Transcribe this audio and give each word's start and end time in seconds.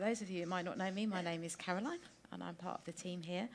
those 0.00 0.22
of 0.22 0.30
you 0.30 0.44
who 0.44 0.48
might 0.48 0.64
not 0.64 0.78
know 0.78 0.90
me, 0.90 1.04
my 1.04 1.20
name 1.20 1.44
is 1.44 1.54
Caroline, 1.54 1.98
and 2.32 2.42
I'm 2.42 2.54
part 2.54 2.78
of 2.78 2.84
the 2.86 2.92
team 2.92 3.22
here. 3.22 3.50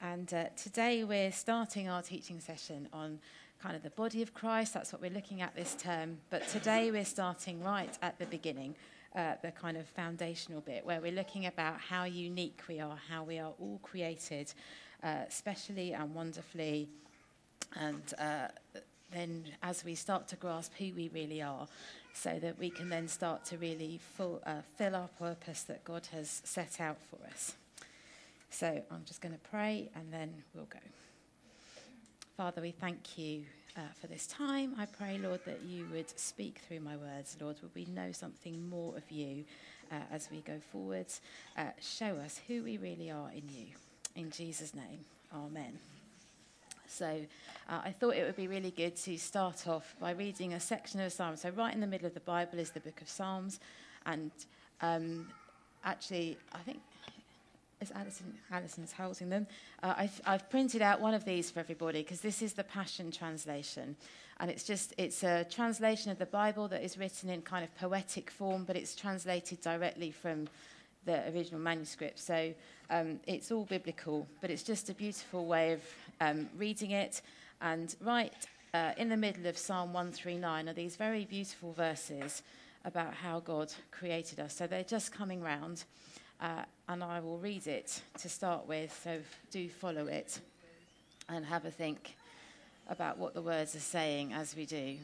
And 0.00 0.32
uh, 0.32 0.44
today 0.56 1.02
we're 1.02 1.32
starting 1.32 1.88
our 1.88 2.02
teaching 2.02 2.38
session 2.38 2.88
on 2.92 3.18
kind 3.60 3.74
of 3.74 3.82
the 3.82 3.90
body 3.90 4.22
of 4.22 4.32
Christ. 4.32 4.74
That's 4.74 4.92
what 4.92 5.02
we're 5.02 5.10
looking 5.10 5.42
at 5.42 5.56
this 5.56 5.74
term. 5.74 6.18
But 6.30 6.46
today 6.46 6.92
we're 6.92 7.04
starting 7.04 7.64
right 7.64 7.98
at 8.00 8.16
the 8.20 8.26
beginning, 8.26 8.76
uh, 9.16 9.34
the 9.42 9.50
kind 9.50 9.76
of 9.76 9.88
foundational 9.88 10.60
bit, 10.60 10.86
where 10.86 11.00
we're 11.00 11.10
looking 11.10 11.46
about 11.46 11.80
how 11.80 12.04
unique 12.04 12.60
we 12.68 12.78
are, 12.78 12.96
how 13.08 13.24
we 13.24 13.40
are 13.40 13.52
all 13.60 13.80
created, 13.82 14.54
uh, 15.02 15.24
specially 15.28 15.94
and 15.94 16.14
wonderfully. 16.14 16.88
And 17.74 18.02
uh, 18.20 18.48
then 19.10 19.46
as 19.64 19.84
we 19.84 19.96
start 19.96 20.28
to 20.28 20.36
grasp 20.36 20.74
who 20.78 20.92
we 20.94 21.10
really 21.12 21.42
are, 21.42 21.66
so 22.12 22.38
that 22.40 22.58
we 22.58 22.70
can 22.70 22.88
then 22.88 23.08
start 23.08 23.44
to 23.46 23.58
really 23.58 24.00
full, 24.16 24.42
uh, 24.46 24.62
fill 24.76 24.94
our 24.94 25.08
purpose 25.18 25.62
that 25.64 25.84
God 25.84 26.06
has 26.12 26.42
set 26.44 26.80
out 26.80 26.98
for 27.10 27.18
us. 27.26 27.54
So 28.50 28.82
I'm 28.90 29.04
just 29.06 29.20
going 29.20 29.34
to 29.34 29.40
pray 29.50 29.88
and 29.94 30.12
then 30.12 30.30
we'll 30.54 30.66
go. 30.66 30.78
Father, 32.36 32.60
we 32.60 32.70
thank 32.70 33.18
you 33.18 33.44
uh, 33.76 33.80
for 34.00 34.06
this 34.06 34.26
time. 34.26 34.74
I 34.78 34.86
pray, 34.86 35.18
Lord, 35.18 35.40
that 35.46 35.62
you 35.62 35.86
would 35.92 36.18
speak 36.18 36.60
through 36.66 36.80
my 36.80 36.96
words, 36.96 37.36
Lord. 37.40 37.56
Would 37.62 37.74
we 37.74 37.86
know 37.86 38.12
something 38.12 38.68
more 38.68 38.96
of 38.96 39.10
you 39.10 39.44
uh, 39.90 39.96
as 40.10 40.28
we 40.30 40.40
go 40.40 40.60
forwards? 40.70 41.20
Uh, 41.56 41.70
show 41.80 42.16
us 42.16 42.40
who 42.46 42.62
we 42.62 42.76
really 42.76 43.10
are 43.10 43.30
in 43.30 43.48
you. 43.48 43.66
In 44.14 44.30
Jesus' 44.30 44.74
name, 44.74 45.04
amen. 45.34 45.78
So 46.92 47.20
uh, 47.70 47.80
I 47.84 47.90
thought 47.90 48.16
it 48.16 48.24
would 48.24 48.36
be 48.36 48.48
really 48.48 48.70
good 48.70 48.96
to 48.96 49.16
start 49.16 49.66
off 49.66 49.96
by 49.98 50.10
reading 50.10 50.52
a 50.52 50.60
section 50.60 51.00
of 51.00 51.10
Psalms. 51.10 51.40
So 51.40 51.50
right 51.50 51.74
in 51.74 51.80
the 51.80 51.86
middle 51.86 52.06
of 52.06 52.14
the 52.14 52.20
Bible 52.20 52.58
is 52.58 52.70
the 52.70 52.80
book 52.80 53.00
of 53.00 53.08
Psalms, 53.08 53.60
and 54.04 54.30
um, 54.82 55.28
actually, 55.84 56.36
I 56.52 56.58
think 56.58 56.80
is 57.80 57.90
Alison, 57.94 58.34
Alison's 58.52 58.92
holding 58.92 59.30
them. 59.30 59.46
Uh, 59.82 59.94
I've, 59.96 60.20
I've 60.26 60.50
printed 60.50 60.82
out 60.82 61.00
one 61.00 61.14
of 61.14 61.24
these 61.24 61.50
for 61.50 61.60
everybody 61.60 62.02
because 62.02 62.20
this 62.20 62.42
is 62.42 62.52
the 62.52 62.64
Passion 62.64 63.10
Translation, 63.10 63.96
and 64.38 64.50
it's 64.50 64.64
just 64.64 64.92
it's 64.98 65.24
a 65.24 65.44
translation 65.44 66.10
of 66.10 66.18
the 66.18 66.26
Bible 66.26 66.68
that 66.68 66.82
is 66.82 66.98
written 66.98 67.30
in 67.30 67.40
kind 67.40 67.64
of 67.64 67.74
poetic 67.76 68.30
form, 68.30 68.64
but 68.64 68.76
it's 68.76 68.94
translated 68.94 69.62
directly 69.62 70.10
from 70.10 70.46
the 71.04 71.28
original 71.30 71.60
manuscript. 71.60 72.18
So 72.18 72.52
um, 72.90 73.18
it's 73.26 73.50
all 73.50 73.64
biblical, 73.64 74.28
but 74.40 74.50
it's 74.50 74.62
just 74.62 74.90
a 74.90 74.94
beautiful 74.94 75.46
way 75.46 75.72
of 75.72 75.80
um, 76.22 76.48
reading 76.56 76.92
it. 76.92 77.22
And 77.60 77.94
right 78.00 78.32
uh, 78.74 78.92
in 78.96 79.08
the 79.08 79.16
middle 79.16 79.46
of 79.46 79.58
Psalm 79.58 79.92
139 79.92 80.68
are 80.68 80.72
these 80.72 80.96
very 80.96 81.24
beautiful 81.24 81.72
verses 81.72 82.42
about 82.84 83.14
how 83.14 83.40
God 83.40 83.72
created 83.90 84.40
us. 84.40 84.54
So 84.54 84.66
they're 84.66 84.84
just 84.84 85.12
coming 85.12 85.42
round, 85.42 85.84
uh, 86.40 86.62
and 86.88 87.02
I 87.02 87.20
will 87.20 87.38
read 87.38 87.66
it 87.66 88.02
to 88.18 88.28
start 88.28 88.66
with. 88.66 88.98
So 89.04 89.18
do 89.50 89.68
follow 89.68 90.06
it 90.06 90.40
and 91.28 91.44
have 91.44 91.64
a 91.64 91.70
think 91.70 92.16
about 92.88 93.18
what 93.18 93.34
the 93.34 93.42
words 93.42 93.76
are 93.76 93.80
saying 93.80 94.32
as 94.32 94.56
we 94.56 94.66
do. 94.66 94.96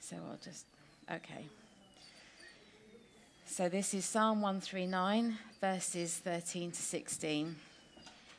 So 0.00 0.16
I'll 0.30 0.38
just, 0.42 0.66
okay. 1.10 1.46
So 3.46 3.68
this 3.68 3.92
is 3.94 4.04
Psalm 4.04 4.40
139, 4.40 5.36
verses 5.60 6.16
13 6.18 6.70
to 6.70 6.80
16. 6.80 7.56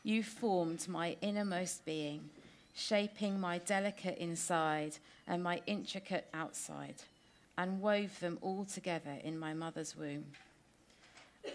You 0.04 0.24
formed 0.24 0.88
my 0.88 1.18
innermost 1.22 1.86
being, 1.86 2.30
shaping 2.76 3.40
my 3.40 3.58
delicate 3.58 4.18
inside 4.18 4.98
and 5.28 5.44
my 5.44 5.62
intricate 5.68 6.28
outside, 6.34 6.96
and 7.58 7.82
wove 7.82 8.20
them 8.20 8.38
all 8.42 8.66
together 8.66 9.18
in 9.24 9.38
my 9.38 9.54
mother's 9.54 9.96
womb. 9.98 10.26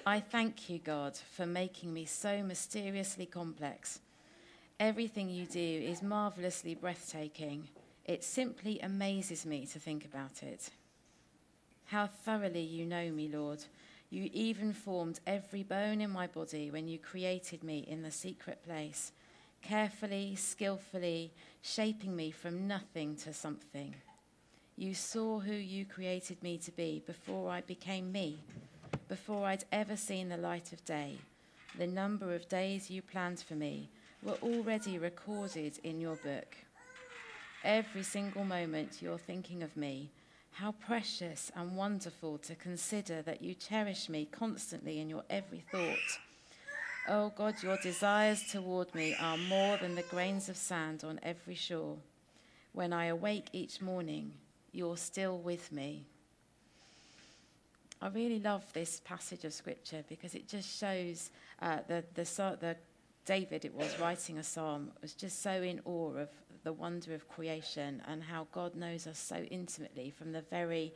I 0.07 0.21
thank 0.21 0.69
you, 0.69 0.79
God, 0.79 1.17
for 1.17 1.47
making 1.47 1.93
me 1.93 2.05
so 2.05 2.43
mysteriously 2.43 3.27
complex. 3.27 4.01
Everything 4.81 5.29
you 5.29 5.47
do 5.47 5.61
is 5.61 6.03
marvelously 6.03 6.75
breathtaking. 6.75 7.69
It 8.05 8.25
simply 8.25 8.81
amazes 8.81 9.47
me 9.47 9.67
to 9.67 9.79
think 9.79 10.05
about 10.05 10.43
it. 10.43 10.71
How 11.87 12.07
thoroughly 12.07 12.63
you 12.63 12.85
know 12.85 13.11
me, 13.11 13.29
Lord. 13.29 13.63
You 14.13 14.29
even 14.35 14.75
formed 14.75 15.21
every 15.27 15.63
bone 15.63 16.03
in 16.03 16.11
my 16.11 16.27
body 16.27 16.71
when 16.71 16.87
you 16.87 16.99
created 16.99 17.65
me 17.65 17.79
in 17.89 18.03
the 18.03 18.11
secret 18.11 18.63
place, 18.63 19.11
carefully, 19.63 20.37
skillfully, 20.37 21.33
shaping 21.63 22.15
me 22.15 22.31
from 22.31 22.69
nothing 22.69 23.17
to 23.25 23.33
something. 23.33 23.95
You 24.77 24.93
saw 24.93 25.41
who 25.41 25.55
you 25.55 25.87
created 25.87 26.43
me 26.43 26.59
to 26.59 26.71
be 26.73 27.03
before 27.07 27.51
I 27.51 27.63
became 27.63 28.13
me, 28.13 28.37
before 29.09 29.47
I'd 29.47 29.65
ever 29.73 29.97
seen 29.97 30.29
the 30.29 30.37
light 30.37 30.75
of 30.75 30.85
day. 30.85 31.17
The 31.79 31.87
number 31.87 32.35
of 32.35 32.51
days 32.51 32.91
you 32.91 33.01
planned 33.01 33.41
for 33.41 33.55
me 33.55 33.89
were 34.23 34.37
already 34.43 34.99
recorded 34.99 35.79
in 35.85 36.03
your 36.03 36.17
book. 36.17 36.55
Every 37.65 38.03
single 38.03 38.45
moment 38.45 39.01
you're 39.01 39.17
thinking 39.17 39.63
of 39.63 39.75
me 39.75 40.11
how 40.53 40.73
precious 40.73 41.51
and 41.57 41.77
wonderful 41.77 42.39
to 42.39 42.55
consider 42.55 43.23
that 43.23 43.43
you 43.43 43.55
cherish 43.55 44.09
me 44.09 44.29
constantly 44.31 45.01
in 45.01 45.09
your 45.09 45.25
every 45.31 45.65
thought. 45.71 46.19
Oh 47.09 47.33
God, 47.35 47.63
your 47.63 47.79
desires 47.83 48.45
toward 48.51 48.95
me 48.95 49.17
are 49.21 49.37
more 49.37 49.77
than 49.79 49.95
the 49.95 50.03
grains 50.03 50.49
of 50.49 50.57
sand 50.57 51.05
on 51.05 51.19
every 51.23 51.55
shore. 51.55 51.97
When 52.73 52.93
I 52.93 53.07
awake 53.07 53.49
each 53.53 53.81
morning, 53.81 54.33
you're 54.73 54.97
still 54.97 55.39
with 55.39 55.73
me. 55.73 56.05
I 58.01 58.09
really 58.09 58.41
love 58.41 58.65
this 58.73 59.01
passage 59.05 59.45
of 59.45 59.53
scripture 59.53 60.05
because 60.09 60.35
it 60.35 60.49
just 60.49 60.79
shows 60.79 61.31
uh, 61.61 61.79
the, 61.89 62.05
the, 62.15 62.77
David, 63.25 63.65
it 63.65 63.75
was 63.75 63.99
writing 64.01 64.39
a 64.39 64.43
psalm, 64.43 64.91
was 65.01 65.15
just 65.15 65.43
so 65.43 65.51
in 65.51 65.81
awe 65.85 66.17
of 66.17 66.29
the 66.65 66.73
wonder 66.73 67.15
of 67.15 67.29
creation 67.29 68.03
and 68.07 68.23
how 68.23 68.47
God 68.53 68.75
knows 68.75 69.07
us 69.07 69.19
so 69.19 69.37
intimately 69.51 70.11
from 70.11 70.33
the 70.33 70.43
very 70.43 70.93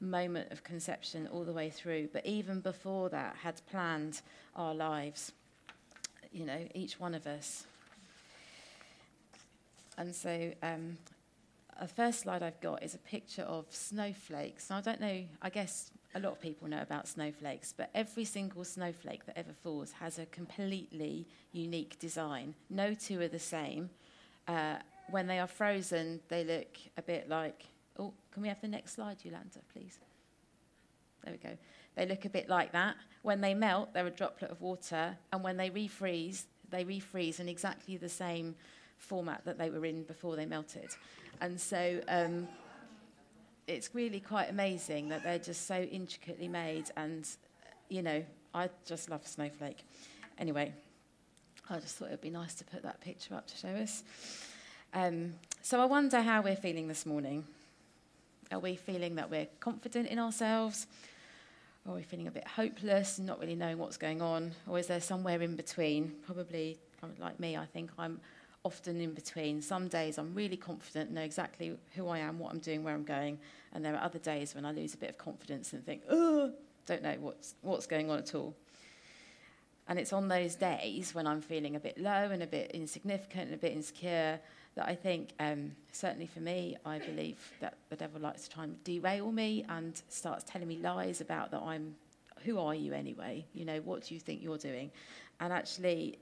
moment 0.00 0.50
of 0.50 0.64
conception 0.64 1.28
all 1.32 1.44
the 1.44 1.52
way 1.52 1.70
through. 1.70 2.08
But 2.12 2.26
even 2.26 2.60
before 2.60 3.08
that, 3.10 3.36
had 3.36 3.60
planned 3.70 4.20
our 4.56 4.74
lives, 4.74 5.32
you 6.32 6.44
know, 6.44 6.60
each 6.74 6.98
one 6.98 7.14
of 7.14 7.26
us. 7.26 7.66
And 9.96 10.14
so, 10.14 10.52
um, 10.62 10.98
the 11.80 11.88
first 11.88 12.20
slide 12.20 12.42
I've 12.42 12.60
got 12.60 12.82
is 12.82 12.94
a 12.94 12.98
picture 12.98 13.42
of 13.42 13.66
snowflakes. 13.70 14.70
Now, 14.70 14.78
I 14.78 14.80
don't 14.80 15.00
know, 15.00 15.24
I 15.42 15.50
guess 15.50 15.90
a 16.14 16.20
lot 16.20 16.32
of 16.32 16.40
people 16.40 16.68
know 16.68 16.80
about 16.80 17.08
snowflakes, 17.08 17.74
but 17.76 17.90
every 17.94 18.24
single 18.24 18.64
snowflake 18.64 19.26
that 19.26 19.36
ever 19.36 19.52
falls 19.62 19.92
has 19.92 20.18
a 20.18 20.26
completely 20.26 21.26
unique 21.52 21.98
design. 21.98 22.54
No 22.70 22.94
two 22.94 23.20
are 23.20 23.28
the 23.28 23.38
same. 23.38 23.90
Uh, 24.46 24.76
when 25.10 25.26
they 25.26 25.38
are 25.38 25.46
frozen, 25.46 26.20
they 26.28 26.44
look 26.44 26.78
a 26.96 27.02
bit 27.02 27.28
like. 27.28 27.66
Oh, 27.98 28.12
can 28.32 28.42
we 28.42 28.48
have 28.48 28.60
the 28.60 28.68
next 28.68 28.94
slide, 28.94 29.18
Yolanda, 29.22 29.60
please? 29.72 29.98
There 31.24 31.32
we 31.32 31.38
go. 31.38 31.56
They 31.94 32.06
look 32.06 32.24
a 32.24 32.28
bit 32.28 32.48
like 32.48 32.72
that. 32.72 32.96
When 33.22 33.40
they 33.40 33.54
melt, 33.54 33.94
they're 33.94 34.06
a 34.06 34.10
droplet 34.10 34.50
of 34.50 34.60
water, 34.60 35.16
and 35.32 35.42
when 35.42 35.56
they 35.56 35.70
refreeze, 35.70 36.44
they 36.70 36.84
refreeze 36.84 37.40
in 37.40 37.48
exactly 37.48 37.96
the 37.96 38.08
same 38.08 38.56
format 38.98 39.44
that 39.44 39.58
they 39.58 39.70
were 39.70 39.84
in 39.84 40.02
before 40.02 40.36
they 40.36 40.46
melted. 40.46 40.90
And 41.40 41.60
so 41.60 42.00
um, 42.08 42.48
it's 43.66 43.94
really 43.94 44.20
quite 44.20 44.50
amazing 44.50 45.08
that 45.08 45.22
they're 45.22 45.38
just 45.38 45.66
so 45.66 45.82
intricately 45.82 46.48
made, 46.48 46.90
and 46.96 47.28
you 47.88 48.02
know, 48.02 48.24
I 48.52 48.68
just 48.84 49.08
love 49.10 49.26
snowflake. 49.26 49.84
Anyway, 50.38 50.72
I 51.70 51.78
just 51.78 51.96
thought 51.96 52.08
it 52.08 52.12
would 52.12 52.20
be 52.20 52.30
nice 52.30 52.54
to 52.54 52.64
put 52.64 52.82
that 52.82 53.00
picture 53.00 53.34
up 53.34 53.46
to 53.46 53.56
show 53.56 53.68
us. 53.68 54.02
Um, 54.96 55.34
so 55.60 55.80
I 55.80 55.86
wonder 55.86 56.20
how 56.20 56.40
we're 56.40 56.54
feeling 56.54 56.86
this 56.86 57.04
morning. 57.04 57.44
Are 58.52 58.60
we 58.60 58.76
feeling 58.76 59.16
that 59.16 59.28
we're 59.28 59.48
confident 59.58 60.06
in 60.06 60.20
ourselves? 60.20 60.86
Or 61.84 61.94
are 61.94 61.96
we 61.96 62.04
feeling 62.04 62.28
a 62.28 62.30
bit 62.30 62.46
hopeless 62.46 63.18
not 63.18 63.40
really 63.40 63.56
knowing 63.56 63.78
what's 63.78 63.96
going 63.96 64.22
on? 64.22 64.52
Or 64.68 64.78
is 64.78 64.86
there 64.86 65.00
somewhere 65.00 65.42
in 65.42 65.56
between? 65.56 66.12
Probably, 66.24 66.78
like 67.18 67.40
me, 67.40 67.56
I 67.56 67.66
think 67.66 67.90
I'm 67.98 68.20
often 68.62 69.00
in 69.00 69.14
between. 69.14 69.60
Some 69.60 69.88
days 69.88 70.16
I'm 70.16 70.32
really 70.32 70.56
confident, 70.56 71.10
know 71.10 71.22
exactly 71.22 71.76
who 71.96 72.06
I 72.06 72.20
am, 72.20 72.38
what 72.38 72.52
I'm 72.52 72.60
doing, 72.60 72.84
where 72.84 72.94
I'm 72.94 73.02
going. 73.02 73.40
And 73.72 73.84
there 73.84 73.96
are 73.96 74.02
other 74.04 74.20
days 74.20 74.54
when 74.54 74.64
I 74.64 74.70
lose 74.70 74.94
a 74.94 74.98
bit 74.98 75.10
of 75.10 75.18
confidence 75.18 75.72
and 75.72 75.84
think, 75.84 76.02
oh, 76.08 76.52
don't 76.86 77.02
know 77.02 77.16
what's, 77.18 77.56
what's 77.62 77.88
going 77.88 78.12
on 78.12 78.20
at 78.20 78.32
all. 78.36 78.54
And 79.88 79.98
it's 79.98 80.12
on 80.12 80.28
those 80.28 80.54
days 80.54 81.14
when 81.14 81.26
I'm 81.26 81.40
feeling 81.40 81.74
a 81.74 81.80
bit 81.80 81.98
low 81.98 82.30
and 82.30 82.44
a 82.44 82.46
bit 82.46 82.70
insignificant 82.70 83.46
and 83.46 83.54
a 83.54 83.58
bit 83.58 83.72
insecure 83.72 84.38
that 84.76 84.88
I 84.88 84.94
think, 84.94 85.30
um, 85.38 85.72
certainly 85.92 86.26
for 86.26 86.40
me, 86.40 86.76
I 86.84 86.98
believe 86.98 87.38
that 87.60 87.76
the 87.90 87.96
devil 87.96 88.20
likes 88.20 88.48
to 88.48 88.50
try 88.50 88.64
and 88.64 88.82
derail 88.84 89.30
me 89.30 89.64
and 89.68 90.00
starts 90.08 90.44
telling 90.44 90.68
me 90.68 90.78
lies 90.78 91.20
about 91.20 91.50
that 91.52 91.62
I'm, 91.62 91.94
who 92.44 92.58
are 92.58 92.74
you 92.74 92.92
anyway? 92.92 93.44
You 93.54 93.64
know, 93.64 93.80
what 93.80 94.04
do 94.04 94.14
you 94.14 94.20
think 94.20 94.42
you're 94.42 94.58
doing? 94.58 94.90
And 95.40 95.52
actually, 95.52 96.18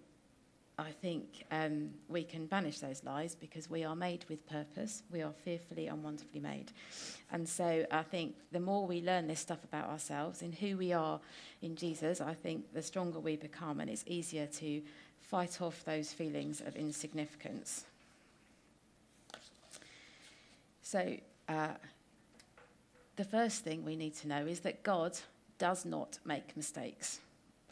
I 0.78 0.90
think 0.90 1.44
um, 1.50 1.90
we 2.08 2.24
can 2.24 2.46
banish 2.46 2.80
those 2.80 3.04
lies 3.04 3.34
because 3.34 3.70
we 3.70 3.84
are 3.84 3.94
made 3.94 4.24
with 4.28 4.46
purpose. 4.48 5.02
We 5.10 5.22
are 5.22 5.32
fearfully 5.44 5.86
and 5.86 6.02
wonderfully 6.02 6.40
made. 6.40 6.72
And 7.30 7.48
so 7.48 7.86
I 7.90 8.02
think 8.02 8.34
the 8.52 8.60
more 8.60 8.86
we 8.86 9.00
learn 9.02 9.26
this 9.26 9.40
stuff 9.40 9.62
about 9.64 9.88
ourselves 9.88 10.42
and 10.42 10.54
who 10.54 10.76
we 10.76 10.92
are 10.92 11.20
in 11.60 11.76
Jesus, 11.76 12.20
I 12.20 12.34
think 12.34 12.72
the 12.72 12.82
stronger 12.82 13.20
we 13.20 13.36
become, 13.36 13.80
and 13.80 13.90
it's 13.90 14.04
easier 14.06 14.46
to 14.46 14.82
fight 15.20 15.60
off 15.60 15.84
those 15.84 16.12
feelings 16.12 16.60
of 16.60 16.74
insignificance. 16.74 17.84
So, 20.92 21.16
uh, 21.48 21.68
the 23.16 23.24
first 23.24 23.64
thing 23.64 23.82
we 23.82 23.96
need 23.96 24.14
to 24.16 24.28
know 24.28 24.46
is 24.46 24.60
that 24.60 24.82
God 24.82 25.18
does 25.56 25.86
not 25.86 26.18
make 26.24 26.56
mistakes 26.56 27.18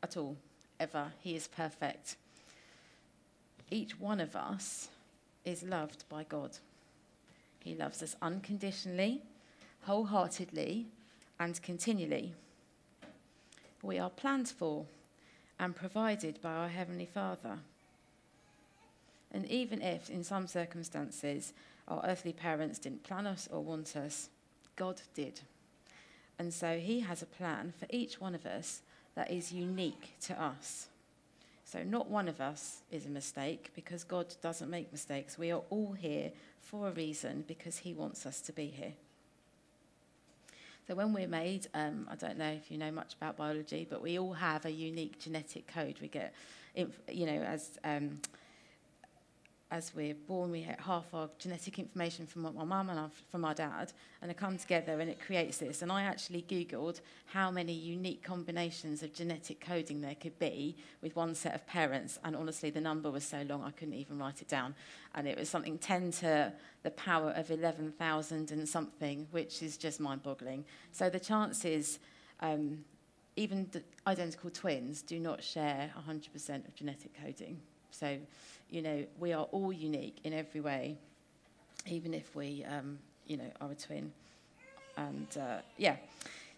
at 0.03 0.17
all, 0.17 0.37
ever. 0.79 1.13
He 1.21 1.37
is 1.37 1.47
perfect 1.47 2.17
each 3.71 3.99
one 4.01 4.21
of 4.21 4.35
us 4.35 4.89
is 5.45 5.63
loved 5.63 6.05
by 6.09 6.25
God. 6.25 6.59
He 7.61 7.75
loves 7.75 8.03
us 8.03 8.17
unconditionally, 8.21 9.23
wholeheartedly, 9.83 10.87
and 11.39 11.63
continually. 11.63 12.35
We 13.83 13.99
are 13.99 14.11
planned 14.11 14.49
for 14.49 14.87
and 15.59 15.75
provided 15.77 16.41
by 16.43 16.53
our 16.53 16.69
Heavenly 16.69 17.07
Father. 17.07 17.59
And 19.33 19.47
even 19.47 19.81
if, 19.81 20.11
in 20.11 20.25
some 20.25 20.47
circumstances, 20.47 21.53
our 21.91 22.03
earthly 22.07 22.33
parents 22.33 22.79
didn't 22.79 23.03
plan 23.03 23.27
us 23.27 23.49
or 23.53 23.61
want 23.63 23.97
us, 23.97 24.31
God 24.77 25.03
did. 25.13 25.41
And 26.39 26.55
so 26.55 26.79
He 26.79 27.01
has 27.01 27.21
a 27.21 27.27
plan 27.27 27.75
for 27.79 27.87
each 27.91 28.21
one 28.21 28.35
of 28.35 28.47
us 28.47 28.81
that 29.15 29.31
is 29.31 29.53
unique 29.53 30.15
to 30.23 30.41
us. 30.41 30.87
So, 31.65 31.85
not 31.85 32.11
one 32.11 32.29
of 32.29 32.41
us 32.41 32.83
is 32.91 33.07
a 33.07 33.11
mistake 33.11 33.71
because 33.77 34.03
God 34.03 34.35
doesn't 34.43 34.71
make 34.71 34.91
mistakes. 34.91 35.39
We 35.39 35.53
are 35.53 35.63
all 35.71 35.93
here 35.93 36.33
for 36.61 36.89
a 36.89 36.91
reason 36.91 37.45
because 37.47 37.79
He 37.79 37.95
wants 37.95 38.27
us 38.27 38.41
to 38.41 38.53
be 38.53 38.67
here. 38.67 38.95
So, 40.89 40.97
when 40.97 41.13
we're 41.13 41.29
made, 41.29 41.69
um, 41.75 42.09
I 42.11 42.17
don't 42.17 42.39
know 42.39 42.51
if 42.51 42.73
you 42.73 42.79
know 42.79 42.91
much 42.91 43.15
about 43.15 43.37
biology, 43.37 43.87
but 43.89 44.03
we 44.03 44.19
all 44.19 44.33
have 44.33 44.65
a 44.65 44.71
unique 44.73 45.21
genetic 45.21 45.69
code. 45.69 45.99
We 46.03 46.09
get, 46.09 46.35
you 46.75 47.27
know, 47.27 47.41
as 47.43 47.79
um, 47.85 48.21
as 49.71 49.95
we're 49.95 50.15
born, 50.15 50.51
we 50.51 50.63
get 50.63 50.81
half 50.81 51.15
our 51.15 51.31
genetic 51.39 51.79
information 51.79 52.27
from 52.27 52.45
our 52.45 52.67
mum 52.67 52.91
and 52.91 53.11
from 53.31 53.45
our 53.45 53.55
dad, 53.55 53.93
and 54.21 54.29
they 54.29 54.35
come 54.35 54.59
together 54.59 54.99
and 54.99 55.09
it 55.09 55.21
creates 55.21 55.59
this. 55.59 55.83
And 55.83 55.93
I 55.93 56.03
actually 56.03 56.43
Googled 56.43 57.01
how 57.27 57.53
many 57.53 57.73
unique 57.73 58.23
combinations 58.25 59.05
of 59.05 59.13
genetic 59.13 59.61
coding 59.61 60.01
there 60.01 60.17
could 60.17 60.37
be 60.41 60.77
with 61.03 61.15
one 61.15 61.37
set 61.37 61.55
of 61.55 61.65
parents, 61.69 62.19
and 62.25 62.35
honestly, 62.35 62.71
the 62.71 62.81
number 62.81 63.11
was 63.13 63.25
so 63.25 63.43
long 63.49 63.63
I 63.63 63.71
couldn't 63.71 63.95
even 63.95 64.19
write 64.19 64.43
it 64.43 64.49
down. 64.49 64.75
And 65.15 65.29
it 65.29 65.39
was 65.39 65.49
something 65.49 65.79
10 65.79 66.11
to 66.13 66.53
the 66.83 66.91
power 66.91 67.31
of 67.31 67.51
11,000 67.51 68.51
and 68.51 68.69
something, 68.69 69.29
which 69.31 69.63
is 69.63 69.77
just 69.77 70.01
mind 70.01 70.25
boggling. 70.25 70.65
So 70.91 71.09
the 71.09 71.21
chances, 71.21 72.01
um, 72.41 72.85
even 73.37 73.71
identical 74.07 74.51
twins, 74.51 75.03
do 75.03 75.21
not 75.21 75.45
share 75.45 75.93
100% 76.09 76.67
of 76.67 76.75
genetic 76.75 77.13
coding. 77.23 77.61
So 77.91 78.19
you 78.71 78.83
know, 78.83 79.05
we 79.19 79.33
are 79.33 79.45
all 79.45 79.73
unique 79.73 80.19
in 80.25 80.33
every 80.33 80.61
way, 80.61 80.97
even 81.87 82.15
if 82.15 82.35
we, 82.35 82.65
um, 82.65 82.99
you 83.27 83.37
know, 83.37 83.51
are 83.61 83.73
a 83.73 83.75
twin. 83.75 84.13
And 84.97 85.27
uh, 85.39 85.59
yeah, 85.77 85.97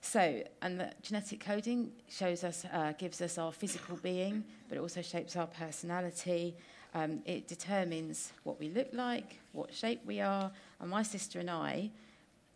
so, 0.01 0.43
and 0.61 0.81
the 0.81 0.91
genetic 1.03 1.41
coding 1.41 1.93
shows 2.09 2.45
us, 2.45 2.67
uh, 2.73 2.93
gives 2.99 3.21
us 3.23 3.39
our 3.39 3.53
physical 3.53 3.97
being, 3.97 4.45
but 4.69 4.77
it 4.77 4.81
also 4.81 5.01
shapes 5.01 5.37
our 5.37 5.47
personality. 5.47 6.55
Um, 6.95 7.21
it 7.25 7.49
determines 7.49 8.33
what 8.43 8.61
we 8.61 8.69
look 8.69 8.89
like, 8.93 9.39
what 9.53 9.73
shape 9.73 10.03
we 10.05 10.21
are. 10.21 10.51
And 10.81 10.91
my 10.91 11.03
sister 11.03 11.41
and 11.41 11.51
I, 11.51 11.91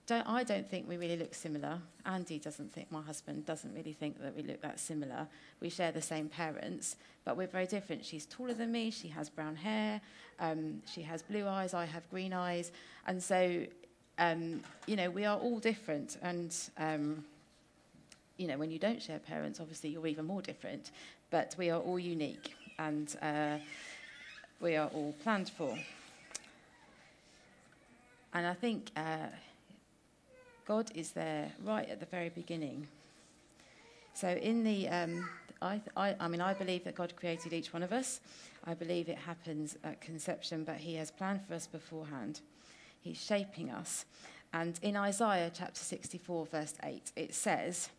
don't, 0.07 0.27
I 0.29 0.45
don't 0.45 0.69
think 0.69 0.89
we 0.89 0.97
really 0.97 1.17
look 1.17 1.35
similar. 1.35 1.81
Andy 2.05 2.39
doesn't 2.39 2.73
think, 2.73 2.91
my 2.93 3.03
husband 3.03 3.45
doesn't 3.45 3.75
really 3.75 3.93
think 3.93 4.23
that 4.23 4.37
we 4.37 4.43
look 4.43 4.63
that 4.63 4.79
similar. 4.79 5.27
We 5.61 5.69
share 5.69 5.91
the 5.91 6.03
same 6.03 6.29
parents, 6.29 6.97
but 7.25 7.37
we're 7.37 7.49
very 7.49 7.67
different. 7.67 8.05
She's 8.05 8.27
taller 8.27 8.55
than 8.55 8.71
me, 8.71 8.91
she 8.91 9.09
has 9.09 9.29
brown 9.29 9.57
hair, 9.57 10.01
um, 10.39 10.83
she 10.87 11.03
has 11.03 11.23
blue 11.23 11.49
eyes, 11.49 11.75
I 11.75 11.87
have 11.87 12.09
green 12.09 12.33
eyes. 12.33 12.71
And 13.07 13.21
so, 13.21 13.67
um, 14.19 14.63
you 14.87 14.95
know, 14.95 15.11
we 15.11 15.25
are 15.25 15.39
all 15.39 15.59
different. 15.59 16.19
And, 16.23 16.55
um, 16.79 17.25
you 18.37 18.47
know, 18.47 18.59
when 18.59 18.71
you 18.71 18.79
don't 18.79 19.03
share 19.03 19.19
parents, 19.19 19.59
obviously 19.59 19.91
you're 19.91 20.07
even 20.07 20.25
more 20.25 20.43
different. 20.43 20.93
But 21.31 21.57
we 21.59 21.71
are 21.71 21.81
all 21.81 21.99
unique 21.99 22.55
and 22.79 23.17
uh, 23.21 23.57
we 24.61 24.77
are 24.77 24.89
all 24.95 25.15
planned 25.25 25.51
for. 25.51 25.77
And 28.33 28.47
I 28.47 28.55
think. 28.55 28.93
Uh, 28.97 29.27
God 30.67 30.91
is 30.97 31.13
there 31.13 31.53
right 31.65 31.89
at 31.89 32.01
the 32.01 32.07
very 32.07 32.29
beginning. 32.29 32.89
So, 34.15 34.29
in 34.29 34.65
the, 34.65 34.89
um, 34.89 35.29
I, 35.63 35.81
I, 35.97 36.17
I 36.19 36.27
mean, 36.27 36.41
I 36.41 36.55
believe 36.55 36.83
that 36.85 36.97
God 36.97 37.15
created 37.15 37.53
each 37.53 37.73
one 37.73 37.85
of 37.85 37.93
us. 37.93 38.21
I 38.65 38.75
believe 38.75 39.09
it 39.09 39.19
happens 39.19 39.77
at 39.85 40.01
conception, 40.01 40.65
but 40.65 40.79
He 40.79 40.97
has 40.97 41.13
planned 41.13 41.47
for 41.47 41.55
us 41.55 41.69
beforehand. 41.69 42.41
He's 43.01 43.23
shaping 43.23 43.71
us. 43.71 44.07
And 44.53 44.77
in 44.83 44.97
Isaiah 44.97 45.53
chapter 45.55 45.81
64, 45.81 46.47
verse 46.47 46.75
8, 46.83 47.13
it 47.15 47.33
says, 47.33 47.91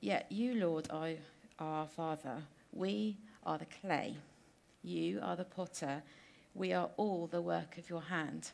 Yet 0.00 0.26
you, 0.30 0.54
Lord, 0.54 0.88
are 0.90 1.10
our 1.58 1.86
Father. 1.86 2.38
We 2.72 3.18
are 3.44 3.58
the 3.58 3.66
clay. 3.66 4.14
You 4.82 5.20
are 5.22 5.36
the 5.36 5.44
potter. 5.44 6.02
We 6.54 6.72
are 6.72 6.88
all 6.96 7.26
the 7.26 7.42
work 7.42 7.76
of 7.76 7.90
your 7.90 8.02
hand. 8.02 8.52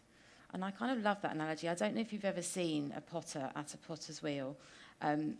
And 0.54 0.64
I 0.64 0.70
kind 0.70 0.96
of 0.96 1.02
love 1.02 1.22
that 1.22 1.34
analogy. 1.34 1.68
I 1.68 1.74
don't 1.74 1.94
know 1.94 2.00
if 2.00 2.12
you've 2.12 2.24
ever 2.24 2.42
seen 2.42 2.92
a 2.96 3.00
potter 3.00 3.50
at 3.56 3.74
a 3.74 3.78
potter's 3.78 4.22
wheel. 4.22 4.56
Um, 5.00 5.34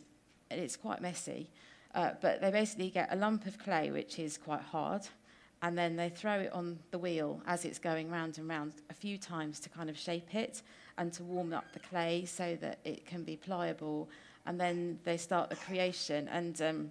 it's 0.50 0.76
quite 0.76 1.00
messy. 1.00 1.48
Uh, 1.94 2.12
but 2.20 2.40
they 2.40 2.50
basically 2.50 2.88
get 2.88 3.12
a 3.12 3.16
lump 3.16 3.46
of 3.46 3.58
clay, 3.58 3.90
which 3.90 4.18
is 4.18 4.38
quite 4.38 4.62
hard, 4.62 5.02
and 5.60 5.76
then 5.76 5.94
they 5.94 6.08
throw 6.08 6.40
it 6.40 6.52
on 6.52 6.78
the 6.90 6.98
wheel 6.98 7.40
as 7.46 7.64
it's 7.64 7.78
going 7.78 8.10
round 8.10 8.38
and 8.38 8.48
round 8.48 8.72
a 8.90 8.94
few 8.94 9.18
times 9.18 9.60
to 9.60 9.68
kind 9.68 9.90
of 9.90 9.98
shape 9.98 10.34
it 10.34 10.62
and 10.98 11.12
to 11.12 11.22
warm 11.22 11.52
up 11.52 11.64
the 11.72 11.78
clay 11.78 12.24
so 12.24 12.56
that 12.60 12.78
it 12.84 13.06
can 13.06 13.22
be 13.22 13.36
pliable. 13.36 14.08
And 14.46 14.58
then 14.58 14.98
they 15.04 15.16
start 15.16 15.50
the 15.50 15.56
creation. 15.56 16.28
And 16.28 16.60
um, 16.62 16.90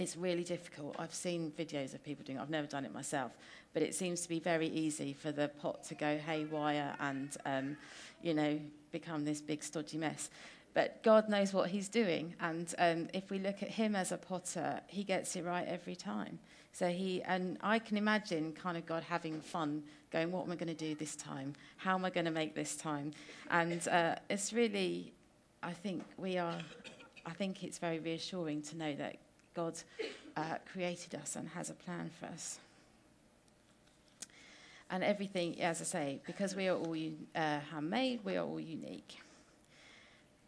it's 0.00 0.16
really 0.16 0.44
difficult. 0.44 0.96
I've 0.98 1.14
seen 1.14 1.52
videos 1.58 1.94
of 1.94 2.02
people 2.02 2.24
doing 2.24 2.38
it. 2.38 2.40
I've 2.40 2.48
never 2.48 2.66
done 2.66 2.86
it 2.86 2.94
myself, 2.94 3.32
but 3.74 3.82
it 3.82 3.94
seems 3.94 4.22
to 4.22 4.28
be 4.30 4.40
very 4.40 4.66
easy 4.68 5.12
for 5.12 5.30
the 5.30 5.48
pot 5.48 5.84
to 5.84 5.94
go 5.94 6.16
haywire 6.16 6.96
and, 7.00 7.36
um, 7.44 7.76
you 8.22 8.32
know, 8.32 8.58
become 8.92 9.26
this 9.26 9.42
big 9.42 9.62
stodgy 9.62 9.98
mess. 9.98 10.30
But 10.72 11.02
God 11.02 11.28
knows 11.28 11.52
what 11.52 11.68
He's 11.68 11.88
doing, 11.88 12.34
and 12.40 12.72
um, 12.78 13.08
if 13.12 13.30
we 13.30 13.38
look 13.38 13.62
at 13.62 13.68
Him 13.68 13.94
as 13.94 14.10
a 14.10 14.16
potter, 14.16 14.80
He 14.86 15.04
gets 15.04 15.36
it 15.36 15.44
right 15.44 15.66
every 15.68 15.96
time. 15.96 16.38
So 16.72 16.88
He 16.88 17.22
and 17.24 17.58
I 17.60 17.78
can 17.78 17.96
imagine 17.98 18.52
kind 18.52 18.78
of 18.78 18.86
God 18.86 19.02
having 19.02 19.40
fun, 19.40 19.82
going, 20.12 20.30
"What 20.30 20.46
am 20.46 20.52
I 20.52 20.56
going 20.56 20.74
to 20.74 20.86
do 20.88 20.94
this 20.94 21.16
time? 21.16 21.54
How 21.76 21.96
am 21.96 22.04
I 22.04 22.10
going 22.10 22.26
to 22.26 22.30
make 22.30 22.54
this 22.54 22.76
time?" 22.76 23.12
And 23.50 23.86
uh, 23.88 24.14
it's 24.30 24.52
really, 24.52 25.12
I 25.62 25.72
think 25.72 26.04
we 26.16 26.38
are. 26.38 26.56
I 27.26 27.32
think 27.32 27.64
it's 27.64 27.78
very 27.78 27.98
reassuring 27.98 28.62
to 28.62 28.76
know 28.76 28.94
that 28.94 29.16
God 29.60 29.74
uh, 30.36 30.56
created 30.72 31.14
us 31.14 31.36
and 31.36 31.46
has 31.50 31.68
a 31.68 31.74
plan 31.74 32.10
for 32.18 32.26
us. 32.26 32.58
And 34.90 35.04
everything, 35.04 35.60
as 35.60 35.80
I 35.82 35.84
say, 35.84 36.20
because 36.26 36.56
we 36.56 36.66
are 36.68 36.76
all 36.76 36.96
uh, 37.36 37.60
handmade, 37.72 38.20
we 38.24 38.36
are 38.36 38.44
all 38.44 38.58
unique. 38.58 39.18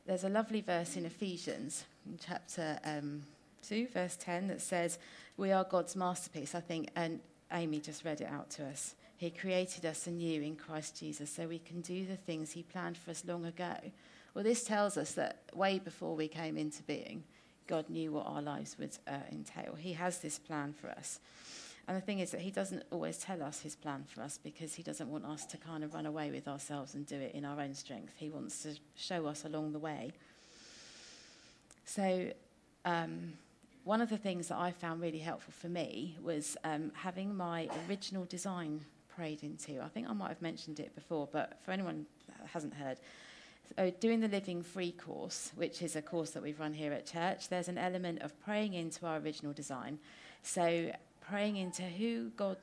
There's 0.07 0.25
a 0.25 0.29
lovely 0.29 0.63
verse 0.63 0.97
in 0.97 1.05
Ephesians, 1.05 1.85
in 2.07 2.19
chapter 2.27 2.79
um, 2.85 3.23
2, 3.69 3.89
verse 3.93 4.17
10, 4.17 4.49
that 4.49 4.63
says, 4.63 4.99
We 5.37 5.53
are 5.53 5.65
God's 5.65 5.95
masterpiece. 5.95 6.55
I 6.55 6.61
think, 6.61 6.89
and 6.97 7.21
Amy 7.53 7.81
just 7.81 8.05
read 8.05 8.23
it 8.23 8.29
out 8.29 8.51
to 8.53 8.67
us. 8.67 8.95
He 9.19 9.31
created 9.31 9.85
us 9.85 10.07
anew 10.07 10.41
in 10.43 10.57
Christ 10.57 10.99
Jesus 10.99 11.31
so 11.31 11.47
we 11.47 11.61
can 11.61 11.83
do 11.83 12.07
the 12.07 12.17
things 12.17 12.53
He 12.53 12.63
planned 12.63 12.97
for 12.97 13.11
us 13.11 13.25
long 13.27 13.45
ago. 13.45 13.75
Well, 14.35 14.43
this 14.43 14.65
tells 14.65 14.97
us 14.97 15.13
that 15.13 15.43
way 15.55 15.79
before 15.79 16.17
we 16.17 16.29
came 16.29 16.57
into 16.57 16.83
being, 16.83 17.23
God 17.67 17.89
knew 17.89 18.13
what 18.13 18.27
our 18.27 18.43
lives 18.43 18.77
would 18.79 18.97
uh, 19.07 19.19
entail. 19.31 19.75
He 19.75 19.93
has 19.95 20.19
this 20.19 20.39
plan 20.39 20.73
for 20.73 20.91
us. 20.91 21.21
And 21.89 21.97
the 21.97 22.01
thing 22.01 22.21
is 22.21 22.31
that 22.31 22.41
He 22.41 22.51
doesn't 22.51 22.85
always 22.91 23.19
tell 23.19 23.43
us 23.43 23.61
His 23.61 23.75
plan 23.75 24.05
for 24.07 24.23
us 24.23 24.39
because 24.43 24.75
He 24.75 24.83
doesn't 24.83 25.09
want 25.11 25.25
us 25.25 25.45
to 25.47 25.57
kind 25.57 25.83
of 25.83 25.95
run 25.95 26.07
away 26.07 26.31
with 26.31 26.47
ourselves 26.47 26.95
and 26.95 27.07
do 27.07 27.17
it 27.17 27.35
in 27.35 27.45
our 27.45 27.61
own 27.61 27.75
strength. 27.75 28.15
He 28.17 28.31
wants 28.31 28.63
to 28.63 28.77
show 28.95 29.27
us 29.27 29.45
along 29.45 29.73
the 29.73 29.79
way. 29.79 30.13
So, 31.85 32.31
um, 32.85 33.33
one 33.85 34.01
of 34.01 34.11
the 34.11 34.17
things 34.17 34.49
that 34.49 34.59
I 34.59 34.71
found 34.71 35.01
really 35.01 35.19
helpful 35.19 35.53
for 35.53 35.69
me 35.69 36.17
was 36.23 36.57
um, 36.63 36.93
having 36.95 37.35
my 37.35 37.69
original 37.89 38.25
design 38.27 38.81
prayed 39.09 39.43
into. 39.43 39.81
I 39.83 39.89
think 39.89 40.09
I 40.09 40.13
might 40.13 40.29
have 40.29 40.41
mentioned 40.41 40.79
it 40.79 40.95
before, 40.95 41.29
but 41.31 41.59
for 41.65 41.73
anyone 41.73 42.07
that 42.29 42.47
hasn't 42.53 42.75
heard, 42.75 42.99
so 43.77 43.91
doing 44.01 44.21
the 44.21 44.29
Living 44.29 44.63
Free 44.63 44.93
course, 44.93 45.53
which 45.55 45.83
is 45.83 45.97
a 45.97 46.03
course 46.03 46.31
that 46.31 46.43
we've 46.43 46.61
run 46.61 46.75
here 46.75 46.93
at 46.93 47.07
church, 47.07 47.49
there's 47.49 47.69
an 47.69 47.79
element 47.79 48.23
of 48.23 48.39
praying 48.45 48.75
into 48.75 49.07
our 49.07 49.19
original 49.19 49.53
design. 49.53 49.99
So 50.43 50.93
praying 51.21 51.57
into 51.57 51.83
who 51.83 52.31
God 52.31 52.59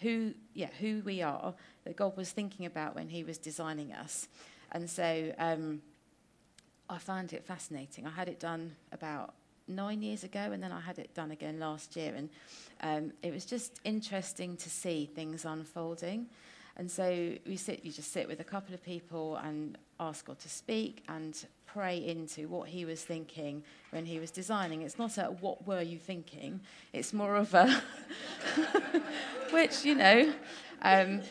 who, 0.00 0.32
yeah, 0.54 0.68
who 0.80 1.02
we 1.04 1.22
are 1.22 1.54
that 1.84 1.96
God 1.96 2.16
was 2.16 2.30
thinking 2.30 2.66
about 2.66 2.94
when 2.94 3.08
He 3.08 3.24
was 3.24 3.38
designing 3.38 3.92
us. 3.92 4.28
And 4.72 4.88
so 4.88 5.32
um, 5.38 5.82
I 6.88 6.98
found 6.98 7.32
it 7.32 7.44
fascinating. 7.44 8.06
I 8.06 8.10
had 8.10 8.28
it 8.28 8.38
done 8.38 8.76
about 8.92 9.34
nine 9.66 10.02
years 10.02 10.24
ago, 10.24 10.38
and 10.52 10.62
then 10.62 10.72
I 10.72 10.80
had 10.80 10.98
it 10.98 11.14
done 11.14 11.30
again 11.30 11.58
last 11.58 11.96
year, 11.96 12.14
and 12.14 12.30
um, 12.80 13.12
it 13.22 13.32
was 13.32 13.44
just 13.44 13.80
interesting 13.84 14.56
to 14.58 14.70
see 14.70 15.06
things 15.06 15.44
unfolding. 15.44 16.26
And 16.78 16.88
so 16.88 17.34
we 17.44 17.56
sit, 17.56 17.84
you 17.84 17.90
just 17.90 18.12
sit 18.12 18.28
with 18.28 18.38
a 18.38 18.44
couple 18.44 18.72
of 18.72 18.82
people 18.84 19.36
and 19.36 19.76
ask 19.98 20.26
God 20.26 20.38
to 20.40 20.48
speak 20.48 21.02
and 21.08 21.36
pray 21.66 21.98
into 21.98 22.46
what 22.46 22.68
He 22.68 22.84
was 22.84 23.02
thinking 23.02 23.64
when 23.90 24.06
He 24.06 24.20
was 24.20 24.30
designing. 24.30 24.82
It's 24.82 24.98
not 24.98 25.18
a 25.18 25.24
"What 25.24 25.66
were 25.66 25.82
you 25.82 25.98
thinking?" 25.98 26.60
It's 26.92 27.12
more 27.12 27.34
of 27.34 27.52
a, 27.54 27.82
which 29.50 29.84
you 29.84 29.96
know. 29.96 30.32
Um, 30.82 31.22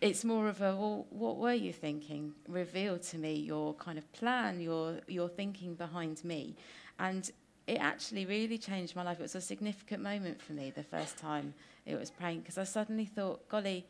it's 0.00 0.24
more 0.24 0.48
of 0.48 0.60
a 0.62 0.74
well, 0.74 1.06
what 1.10 1.36
were 1.36 1.52
you 1.52 1.72
thinking? 1.72 2.32
Reveal 2.48 2.98
to 2.98 3.18
me 3.18 3.34
your 3.34 3.74
kind 3.74 3.98
of 3.98 4.10
plan, 4.12 4.60
your 4.60 5.00
your 5.06 5.28
thinking 5.28 5.74
behind 5.74 6.24
me, 6.24 6.56
and 6.98 7.30
it 7.66 7.78
actually 7.78 8.24
really 8.24 8.56
changed 8.56 8.96
my 8.96 9.02
life. 9.02 9.18
It 9.18 9.22
was 9.22 9.34
a 9.34 9.40
significant 9.40 10.02
moment 10.02 10.40
for 10.40 10.52
me 10.52 10.70
the 10.70 10.82
first 10.82 11.18
time 11.18 11.52
it 11.84 11.98
was 11.98 12.10
praying 12.10 12.40
because 12.40 12.58
I 12.58 12.64
suddenly 12.64 13.04
thought, 13.06 13.48
golly, 13.48 13.86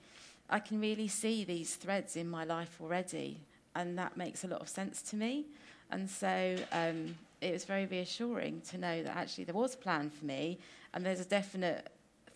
I 0.48 0.60
can 0.60 0.80
really 0.80 1.08
see 1.08 1.44
these 1.44 1.74
threads 1.74 2.16
in 2.16 2.28
my 2.28 2.44
life 2.44 2.78
already, 2.80 3.40
and 3.74 3.98
that 3.98 4.16
makes 4.16 4.44
a 4.44 4.48
lot 4.48 4.60
of 4.60 4.68
sense 4.68 5.02
to 5.02 5.16
me. 5.16 5.46
And 5.90 6.08
so 6.08 6.56
um, 6.72 7.16
it 7.40 7.52
was 7.52 7.64
very 7.64 7.86
reassuring 7.86 8.62
to 8.70 8.78
know 8.78 9.02
that 9.02 9.16
actually 9.16 9.44
there 9.44 9.54
was 9.54 9.74
a 9.74 9.78
plan 9.78 10.10
for 10.10 10.24
me, 10.24 10.58
and 10.94 11.04
there's 11.04 11.20
a 11.20 11.24
definite 11.24 11.88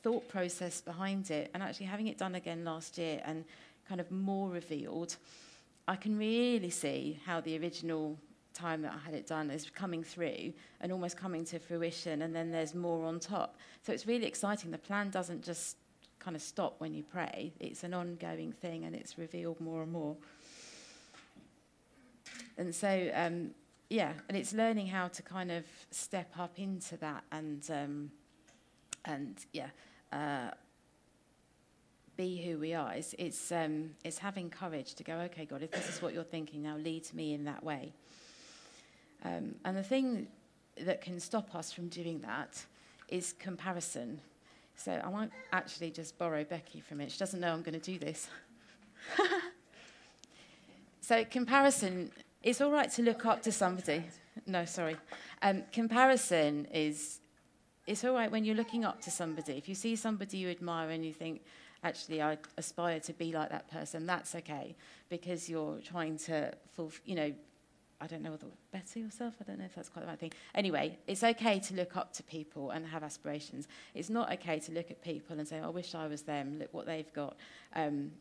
thought 0.03 0.29
process 0.29 0.81
behind 0.81 1.31
it. 1.31 1.51
And 1.55 1.63
actually 1.63 1.87
having 1.87 2.09
it 2.09 2.19
done 2.19 2.35
again 2.35 2.65
last 2.65 2.99
year 2.99 3.21
and 3.25 3.45
kind 3.89 4.01
of 4.01 4.11
more 4.11 4.49
revealed, 4.51 5.17
I 5.87 5.97
can 5.97 6.19
really 6.19 6.71
see 6.71 7.21
how 7.27 7.41
the 7.41 7.59
original 7.59 8.19
time 8.53 8.83
that 8.83 8.93
I 8.93 8.99
had 9.05 9.15
it 9.15 9.27
done 9.27 9.51
is 9.51 9.71
coming 9.71 10.03
through 10.03 10.53
and 10.81 10.93
almost 10.93 11.17
coming 11.17 11.45
to 11.47 11.59
fruition, 11.59 12.23
and 12.23 12.35
then 12.35 12.51
there's 12.51 12.75
more 12.75 13.05
on 13.07 13.21
top. 13.21 13.57
So 13.83 13.93
it's 13.93 14.07
really 14.07 14.27
exciting. 14.27 14.71
The 14.71 14.79
plan 14.79 15.11
doesn't 15.11 15.45
just 15.45 15.77
kind 16.21 16.37
of 16.37 16.43
stop 16.43 16.77
when 16.79 16.95
you 16.95 17.03
pray, 17.03 17.53
it's 17.59 17.83
an 17.83 17.95
ongoing 17.95 18.53
thing 18.53 18.85
and 18.85 18.95
it's 18.95 19.19
revealed 19.19 19.61
more 19.61 19.83
and 19.83 19.91
more. 19.91 20.17
And 22.57 22.75
so, 22.75 23.11
um, 23.15 23.51
yeah, 23.89 24.13
and 24.29 24.37
it's 24.37 24.53
learning 24.53 24.87
how 24.87 25.09
to 25.09 25.23
kind 25.23 25.51
of 25.51 25.65
step 25.91 26.31
up 26.39 26.59
into 26.59 26.97
that 26.99 27.25
and, 27.33 27.69
um, 27.71 28.11
and 29.07 29.37
yeah, 29.53 29.69
uh, 30.13 30.51
be 32.17 32.37
who 32.37 32.59
we 32.59 32.75
are. 32.75 32.93
It's, 32.93 33.15
it's, 33.19 33.51
um, 33.51 33.91
it's 34.05 34.19
having 34.19 34.51
courage 34.51 34.95
to 34.95 35.03
go, 35.03 35.15
okay, 35.21 35.47
God, 35.47 35.63
if 35.63 35.71
this 35.71 35.89
is 35.89 36.03
what 36.03 36.13
you're 36.13 36.23
thinking, 36.23 36.63
now 36.63 36.77
lead 36.77 37.13
me 37.15 37.33
in 37.33 37.45
that 37.45 37.65
way. 37.65 37.95
Um, 39.25 39.55
and 39.65 39.77
the 39.77 39.83
thing 39.83 40.29
that 40.85 41.01
can 41.01 41.19
stop 41.19 41.55
us 41.55 41.73
from 41.73 41.89
doing 41.89 42.21
that 42.21 42.63
is 43.09 43.33
comparison. 43.39 44.21
So 44.83 44.99
I 45.05 45.11
might 45.11 45.31
actually 45.53 45.91
just 45.91 46.17
borrow 46.17 46.43
Becky 46.43 46.81
for 46.81 46.95
a 46.95 46.97
minute. 46.97 47.13
She 47.13 47.19
doesn't 47.19 47.39
know 47.39 47.53
I'm 47.53 47.61
going 47.61 47.79
to 47.79 47.93
do 47.93 47.99
this. 47.99 48.29
so 51.03 51.23
comparison, 51.27 52.11
it's 52.43 52.63
all 52.63 52.71
right 52.71 52.91
to 52.93 53.03
look 53.03 53.27
up 53.27 53.43
to 53.43 53.53
somebody. 53.53 54.05
No, 54.47 54.65
sorry. 54.65 54.97
Um, 55.43 55.65
comparison 55.71 56.67
is, 56.73 57.21
it's 57.87 58.05
all 58.05 58.15
right 58.15 58.31
when 58.31 58.43
you're 58.43 58.55
looking 58.55 58.87
up 58.87 59.03
to 59.03 59.11
somebody. 59.11 59.53
If 59.59 59.69
you 59.69 59.75
see 59.75 59.97
somebody 59.97 60.39
you 60.39 60.49
admire 60.49 60.89
and 60.89 61.05
you 61.05 61.13
think, 61.13 61.43
actually, 61.85 62.23
I 62.23 62.39
aspire 62.57 63.01
to 63.01 63.13
be 63.13 63.33
like 63.33 63.51
that 63.51 63.71
person, 63.71 64.07
that's 64.07 64.35
okay 64.35 64.75
because 65.11 65.47
you're 65.47 65.79
trying 65.85 66.17
to, 66.19 66.55
you 67.05 67.17
know, 67.17 67.35
I 68.01 68.07
don't 68.07 68.23
know 68.23 68.31
whether 68.31 68.47
better 68.73 68.99
yourself. 68.99 69.35
I 69.41 69.45
don't 69.45 69.59
know 69.59 69.67
if 69.67 69.75
that's 69.75 69.89
quite 69.89 70.03
the 70.03 70.09
right 70.09 70.19
thing. 70.19 70.33
Anyway, 70.55 70.99
it's 71.07 71.23
okay 71.23 71.61
to 71.61 71.75
look 71.75 71.97
up 71.97 72.13
to 72.15 72.23
people 72.23 72.71
and 72.71 72.87
have 72.87 73.03
aspirations. 73.03 73.69
It's 73.95 74.09
not 74.09 74.33
okay 74.35 74.59
to 74.61 74.73
look 74.73 74.91
at 74.91 75.03
people 75.03 75.39
and 75.39 75.47
say, 75.47 75.61
oh, 75.61 75.67
"I 75.67 75.69
wish 75.69 75.95
I 75.95 76.07
was 76.07 76.23
them. 76.23 76.59
Look 76.59 76.73
what 76.73 76.87
they've 76.87 77.13
got," 77.13 77.37
um, 77.75 78.13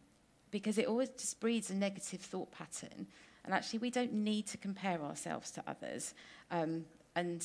because 0.52 0.78
it 0.78 0.88
always 0.88 1.10
just 1.10 1.40
breeds 1.40 1.70
a 1.70 1.76
negative 1.76 2.20
thought 2.20 2.52
pattern. 2.52 3.08
And 3.46 3.54
actually, 3.54 3.80
we 3.80 3.90
don't 3.90 4.14
need 4.14 4.48
to 4.48 4.58
compare 4.58 5.02
ourselves 5.02 5.52
to 5.52 5.64
others. 5.66 6.14
Um, 6.52 6.86
and 7.16 7.44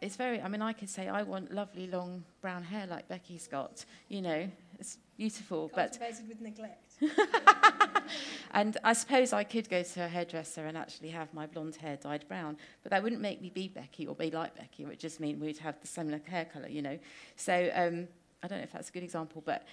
it's 0.00 0.16
very. 0.16 0.40
I 0.40 0.48
mean, 0.48 0.62
I 0.62 0.72
could 0.72 0.88
say 0.88 1.08
I 1.08 1.22
want 1.22 1.52
lovely 1.52 1.86
long 1.86 2.24
brown 2.40 2.62
hair 2.62 2.86
like 2.86 3.08
Becky's 3.08 3.48
got. 3.48 3.84
You 4.08 4.22
know, 4.22 4.48
it's 4.78 4.98
beautiful, 5.16 5.70
but 5.74 5.98
with 6.28 6.40
neglect. 6.40 6.91
and 8.52 8.76
I 8.84 8.92
suppose 8.92 9.32
I 9.32 9.44
could 9.44 9.68
go 9.68 9.82
to 9.82 10.04
a 10.04 10.08
hairdresser 10.08 10.66
and 10.66 10.76
actually 10.76 11.10
have 11.10 11.32
my 11.34 11.46
blonde 11.46 11.76
hair 11.76 11.96
dyed 11.96 12.26
brown, 12.28 12.56
but 12.82 12.90
that 12.90 13.02
wouldn't 13.02 13.20
make 13.20 13.40
me 13.40 13.50
be 13.50 13.68
Becky 13.68 14.06
or 14.06 14.14
be 14.14 14.30
like 14.30 14.54
Becky. 14.56 14.82
It 14.84 14.86
would 14.86 15.00
just 15.00 15.20
mean 15.20 15.40
we'd 15.40 15.58
have 15.58 15.80
the 15.80 15.86
similar 15.86 16.20
hair 16.26 16.44
colour, 16.44 16.68
you 16.68 16.82
know. 16.82 16.98
So 17.36 17.70
um, 17.74 18.08
I 18.42 18.48
don't 18.48 18.58
know 18.58 18.64
if 18.64 18.72
that's 18.72 18.88
a 18.88 18.92
good 18.92 19.02
example, 19.02 19.42
but 19.44 19.66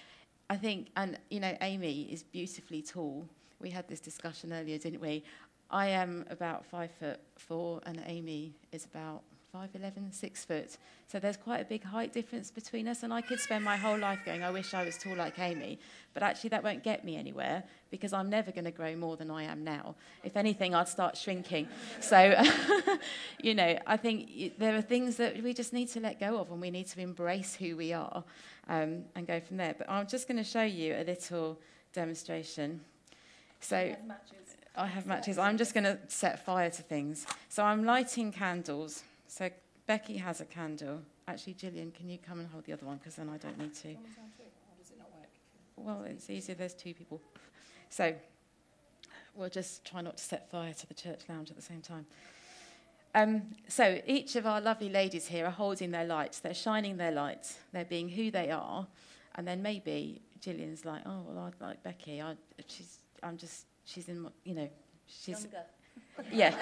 I 0.48 0.56
think, 0.56 0.88
and 0.96 1.18
you 1.30 1.40
know, 1.40 1.56
Amy 1.60 2.08
is 2.10 2.22
beautifully 2.22 2.82
tall. 2.82 3.26
We 3.60 3.70
had 3.70 3.86
this 3.88 4.00
discussion 4.00 4.52
earlier, 4.52 4.78
didn't 4.78 5.00
we? 5.00 5.24
I 5.70 5.88
am 5.88 6.24
about 6.30 6.64
five 6.66 6.90
foot 6.98 7.20
four, 7.36 7.80
and 7.86 8.02
Amy 8.06 8.54
is 8.72 8.84
about 8.84 9.22
5'11, 9.54 10.14
6 10.14 10.44
foot. 10.44 10.78
So 11.08 11.18
there's 11.18 11.36
quite 11.36 11.60
a 11.60 11.64
big 11.64 11.82
height 11.82 12.12
difference 12.12 12.50
between 12.50 12.86
us. 12.86 13.02
And 13.02 13.12
I 13.12 13.20
could 13.20 13.40
spend 13.40 13.64
my 13.64 13.76
whole 13.76 13.98
life 13.98 14.20
going, 14.24 14.42
I 14.42 14.50
wish 14.50 14.74
I 14.74 14.84
was 14.84 14.96
tall 14.96 15.16
like 15.16 15.38
Amy. 15.38 15.78
But 16.14 16.22
actually, 16.22 16.50
that 16.50 16.62
won't 16.62 16.84
get 16.84 17.04
me 17.04 17.16
anywhere 17.16 17.64
because 17.90 18.12
I'm 18.12 18.30
never 18.30 18.52
going 18.52 18.64
to 18.64 18.70
grow 18.70 18.94
more 18.94 19.16
than 19.16 19.30
I 19.30 19.44
am 19.44 19.64
now. 19.64 19.96
If 20.22 20.36
anything, 20.36 20.74
I'd 20.74 20.88
start 20.88 21.16
shrinking. 21.16 21.68
So, 22.00 22.40
you 23.42 23.54
know, 23.54 23.78
I 23.86 23.96
think 23.96 24.58
there 24.58 24.76
are 24.76 24.82
things 24.82 25.16
that 25.16 25.42
we 25.42 25.52
just 25.52 25.72
need 25.72 25.88
to 25.88 26.00
let 26.00 26.20
go 26.20 26.38
of 26.38 26.50
and 26.50 26.60
we 26.60 26.70
need 26.70 26.86
to 26.88 27.00
embrace 27.00 27.56
who 27.56 27.76
we 27.76 27.92
are 27.92 28.22
um, 28.68 29.04
and 29.16 29.26
go 29.26 29.40
from 29.40 29.56
there. 29.56 29.74
But 29.76 29.90
I'm 29.90 30.06
just 30.06 30.28
going 30.28 30.38
to 30.38 30.44
show 30.44 30.62
you 30.62 30.94
a 30.94 31.04
little 31.04 31.58
demonstration. 31.92 32.80
So. 33.60 33.94
I 34.76 34.86
have 34.86 35.04
matches. 35.04 35.36
I'm 35.36 35.58
just 35.58 35.74
going 35.74 35.84
to 35.84 35.98
set 36.06 36.46
fire 36.46 36.70
to 36.70 36.82
things. 36.82 37.26
So 37.48 37.64
I'm 37.64 37.84
lighting 37.84 38.30
candles. 38.30 39.02
So 39.30 39.48
Becky 39.86 40.16
has 40.16 40.40
a 40.40 40.44
candle. 40.44 41.02
Actually, 41.28 41.54
Gillian, 41.54 41.92
can 41.92 42.08
you 42.08 42.18
come 42.18 42.40
and 42.40 42.48
hold 42.48 42.64
the 42.64 42.72
other 42.72 42.84
one? 42.84 42.96
Because 42.96 43.14
then 43.14 43.28
I 43.28 43.36
don't 43.36 43.56
need 43.58 43.74
to. 43.74 43.96
Well, 45.76 46.02
it's 46.02 46.28
easier. 46.28 46.56
There's 46.56 46.74
two 46.74 46.92
people. 46.94 47.20
So 47.90 48.12
we'll 49.36 49.48
just 49.48 49.84
try 49.84 50.00
not 50.00 50.16
to 50.16 50.22
set 50.22 50.50
fire 50.50 50.74
to 50.74 50.86
the 50.86 50.94
church 50.94 51.20
lounge 51.28 51.48
at 51.50 51.56
the 51.56 51.62
same 51.62 51.80
time. 51.80 52.06
Um, 53.14 53.42
so 53.68 54.00
each 54.04 54.34
of 54.34 54.46
our 54.46 54.60
lovely 54.60 54.88
ladies 54.88 55.28
here 55.28 55.46
are 55.46 55.50
holding 55.52 55.92
their 55.92 56.04
lights. 56.04 56.40
They're 56.40 56.52
shining 56.52 56.96
their 56.96 57.12
lights. 57.12 57.58
They're 57.72 57.84
being 57.84 58.08
who 58.08 58.32
they 58.32 58.50
are. 58.50 58.88
And 59.36 59.46
then 59.46 59.62
maybe 59.62 60.22
Gillian's 60.40 60.84
like, 60.84 61.02
oh, 61.06 61.22
well, 61.28 61.44
I'd 61.44 61.64
like 61.64 61.82
Becky. 61.84 62.20
I, 62.20 62.34
she's, 62.66 62.98
I'm 63.22 63.36
just, 63.36 63.66
she's 63.84 64.08
in, 64.08 64.28
you 64.42 64.54
know, 64.54 64.68
she's. 65.06 65.44
Younger. 65.44 65.62
Yeah. 66.32 66.54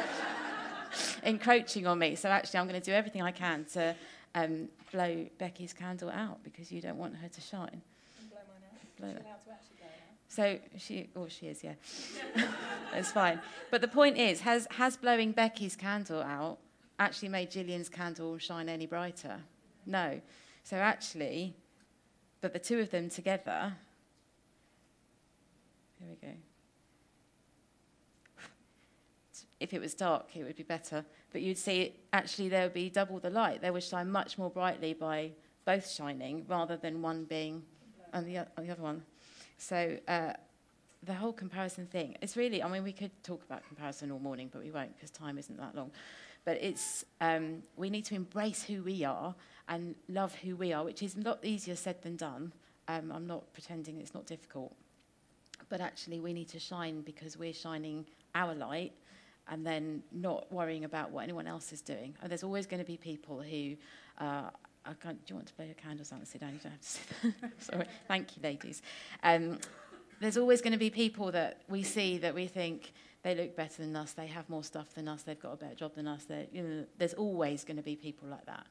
Encroaching 1.23 1.87
on 1.87 1.99
me. 1.99 2.15
So 2.15 2.29
actually, 2.29 2.61
I'm 2.61 2.69
going 2.69 2.81
to 2.81 2.85
do 2.85 2.93
everything 2.93 3.23
I 3.23 3.33
can 3.33 3.65
to 3.73 3.95
um, 4.35 4.69
blow 4.93 5.27
Becky's 5.39 5.73
candle 5.73 6.11
out 6.11 6.43
because 6.43 6.71
you 6.71 6.81
don't 6.81 6.99
want 6.99 7.17
her 7.17 7.29
to 7.29 7.41
shine. 7.41 7.83
Blow 8.31 8.39
mine 8.49 8.63
out. 8.73 8.97
Blow 8.97 9.09
allowed 9.09 9.45
to 9.45 9.51
actually 9.51 9.77
blow 9.79 9.89
So 10.29 10.59
she, 10.79 11.09
oh, 11.17 11.29
she 11.29 11.47
is, 11.47 11.65
yeah. 11.65 11.75
That's 12.93 13.13
fine. 13.13 13.41
But 13.71 13.81
the 13.81 13.89
point 13.89 14.17
is, 14.17 14.41
has 14.41 14.67
has 14.73 14.97
blowing 14.97 15.33
Becky's 15.33 15.77
candle 15.77 16.23
out 16.23 16.59
actually 16.99 17.29
made 17.29 17.51
Gillian's 17.51 17.89
candle 17.89 18.39
shine 18.39 18.69
any 18.69 18.87
brighter? 18.87 19.41
No. 19.87 20.21
So 20.65 20.77
actually, 20.77 21.55
but 22.41 22.53
the 22.53 22.59
two 22.59 22.79
of 22.79 22.91
them 22.91 23.09
together. 23.09 23.75
Here 25.99 26.09
we 26.09 26.29
go 26.29 26.35
if 29.61 29.75
it 29.75 29.81
was 29.81 29.95
dark, 29.95 30.37
it 30.37 30.45
would 30.45 30.57
be 30.57 30.63
better. 30.63 31.05
But 31.33 31.43
you'd 31.43 31.59
see 31.59 31.97
actually 32.13 32.49
there 32.49 32.65
would 32.65 32.75
be 32.75 32.91
double 32.91 33.19
the 33.19 33.31
light. 33.31 33.61
They 33.61 33.71
would 33.71 33.83
shine 33.83 34.11
much 34.11 34.39
more 34.39 34.51
brightly 34.51 34.95
by 34.95 35.33
both 35.65 35.91
shining 35.91 36.45
rather 36.49 36.77
than 36.77 37.03
one 37.03 37.25
being 37.25 37.63
on 38.15 38.25
the, 38.25 38.39
on 38.39 38.67
the 38.67 38.71
other 38.71 38.83
one. 38.83 39.03
So 39.59 39.99
uh, 40.07 40.33
the 41.03 41.15
whole 41.15 41.33
comparison 41.33 41.87
thing, 41.87 42.17
it's 42.23 42.37
really, 42.37 42.63
I 42.63 42.69
mean, 42.69 42.85
we 42.85 42.93
could 42.93 43.11
talk 43.23 43.45
about 43.45 43.67
comparison 43.67 44.11
all 44.11 44.21
morning, 44.21 44.49
but 44.53 44.63
we 44.63 44.71
won't 44.71 44.95
because 44.95 45.11
time 45.11 45.39
isn't 45.39 45.59
that 45.59 45.75
long. 45.75 45.91
But 46.45 46.59
it's, 46.63 47.05
um, 47.21 47.63
we 47.77 47.91
need 47.91 48.05
to 48.07 48.15
embrace 48.15 48.63
who 48.63 48.83
we 48.83 49.05
are 49.05 49.35
and 49.69 49.95
love 50.09 50.35
who 50.37 50.57
we 50.57 50.73
are, 50.73 50.85
which 50.85 51.03
is 51.03 51.17
a 51.17 51.21
lot 51.21 51.45
easier 51.45 51.77
said 51.77 52.01
than 52.03 52.17
done. 52.17 52.53
Um, 52.87 53.13
I'm 53.13 53.27
not 53.27 53.53
pretending 53.53 54.01
it's 54.01 54.15
not 54.15 54.25
difficult. 54.25 54.75
But 55.69 55.81
actually, 55.81 56.21
we 56.21 56.33
need 56.33 56.49
to 56.51 56.59
shine 56.59 57.03
because 57.03 57.37
we're 57.37 57.53
shining 57.53 58.07
our 58.35 58.55
light 58.55 58.93
and 59.49 59.67
then 59.67 60.03
not 60.13 60.51
worrying 60.53 60.85
about 60.85 61.11
what 61.11 61.23
anyone 61.23 61.47
else 61.47 61.73
is 61.73 61.81
doing. 61.81 62.15
And 62.21 62.31
there's 62.31 62.45
always 62.45 62.67
going 62.67 62.81
to 62.81 62.87
be 62.87 62.97
people 62.97 63.41
who 63.41 63.77
uh, 64.19 64.51
do 65.03 65.09
you 65.27 65.35
want 65.35 65.47
to 65.47 65.55
blow 65.55 65.67
your 65.67 65.75
candles 65.75 66.13
out 66.13 66.19
and 66.19 66.29
sit 66.29 66.41
down? 66.41 66.53
You 66.55 66.61
don't 66.63 66.73
have 66.73 66.81
to 66.81 66.87
sit 66.87 67.03
Sorry. 67.59 67.87
Thank 68.07 68.37
you, 68.37 68.43
ladies. 68.43 68.83
Um, 69.23 69.59
there's 70.21 70.37
always 70.37 70.61
going 70.61 70.73
to 70.73 70.79
be 70.79 70.91
people 70.91 71.31
that 71.33 71.63
we 71.69 71.83
see 71.83 72.19
that 72.19 72.35
we 72.35 72.47
think 72.47 72.93
they 73.23 73.35
look 73.35 73.57
better 73.57 73.83
than 73.83 73.95
us, 73.97 74.13
they 74.13 74.27
have 74.27 74.49
more 74.49 74.65
stuff 74.65 74.95
than 74.95 75.09
us, 75.09 75.23
they've 75.23 75.41
got 75.41 75.53
a 75.53 75.57
better 75.57 75.75
job 75.75 75.95
than 75.95 76.07
us. 76.07 76.27
You 76.53 76.63
know, 76.63 76.85
there's 76.99 77.15
always 77.15 77.65
going 77.65 77.77
to 77.77 77.83
be 77.83 77.97
people 77.97 78.29
like 78.29 78.47
that. 78.47 78.67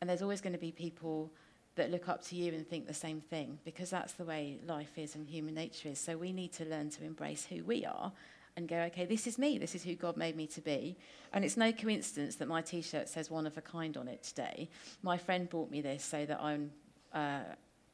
And 0.00 0.10
there's 0.10 0.22
always 0.22 0.40
going 0.40 0.52
to 0.52 0.58
be 0.58 0.72
people 0.72 1.30
that 1.76 1.90
look 1.90 2.08
up 2.08 2.22
to 2.26 2.36
you 2.36 2.52
and 2.52 2.68
think 2.68 2.86
the 2.86 2.94
same 2.94 3.20
thing 3.20 3.58
because 3.64 3.88
that's 3.90 4.12
the 4.14 4.24
way 4.24 4.58
life 4.66 4.98
is 4.98 5.14
and 5.14 5.28
human 5.28 5.54
nature 5.54 5.90
is. 5.90 5.98
So 5.98 6.16
we 6.16 6.32
need 6.32 6.52
to 6.54 6.64
learn 6.64 6.90
to 6.90 7.04
embrace 7.04 7.46
who 7.46 7.64
we 7.64 7.84
are 7.84 8.12
and 8.58 8.66
go, 8.66 8.76
okay, 8.80 9.06
this 9.06 9.28
is 9.28 9.38
me, 9.38 9.56
this 9.56 9.76
is 9.76 9.84
who 9.84 9.94
God 9.94 10.16
made 10.16 10.34
me 10.34 10.48
to 10.48 10.60
be. 10.60 10.96
And 11.32 11.44
it's 11.44 11.56
no 11.56 11.70
coincidence 11.70 12.34
that 12.36 12.48
my 12.48 12.60
t 12.60 12.82
shirt 12.82 13.08
says 13.08 13.30
one 13.30 13.46
of 13.46 13.56
a 13.56 13.60
kind 13.60 13.96
on 13.96 14.08
it 14.08 14.24
today. 14.24 14.68
My 15.00 15.16
friend 15.16 15.48
bought 15.48 15.70
me 15.70 15.80
this 15.80 16.04
so 16.04 16.26
that 16.26 16.40
I'm, 16.42 16.72
uh, 17.14 17.44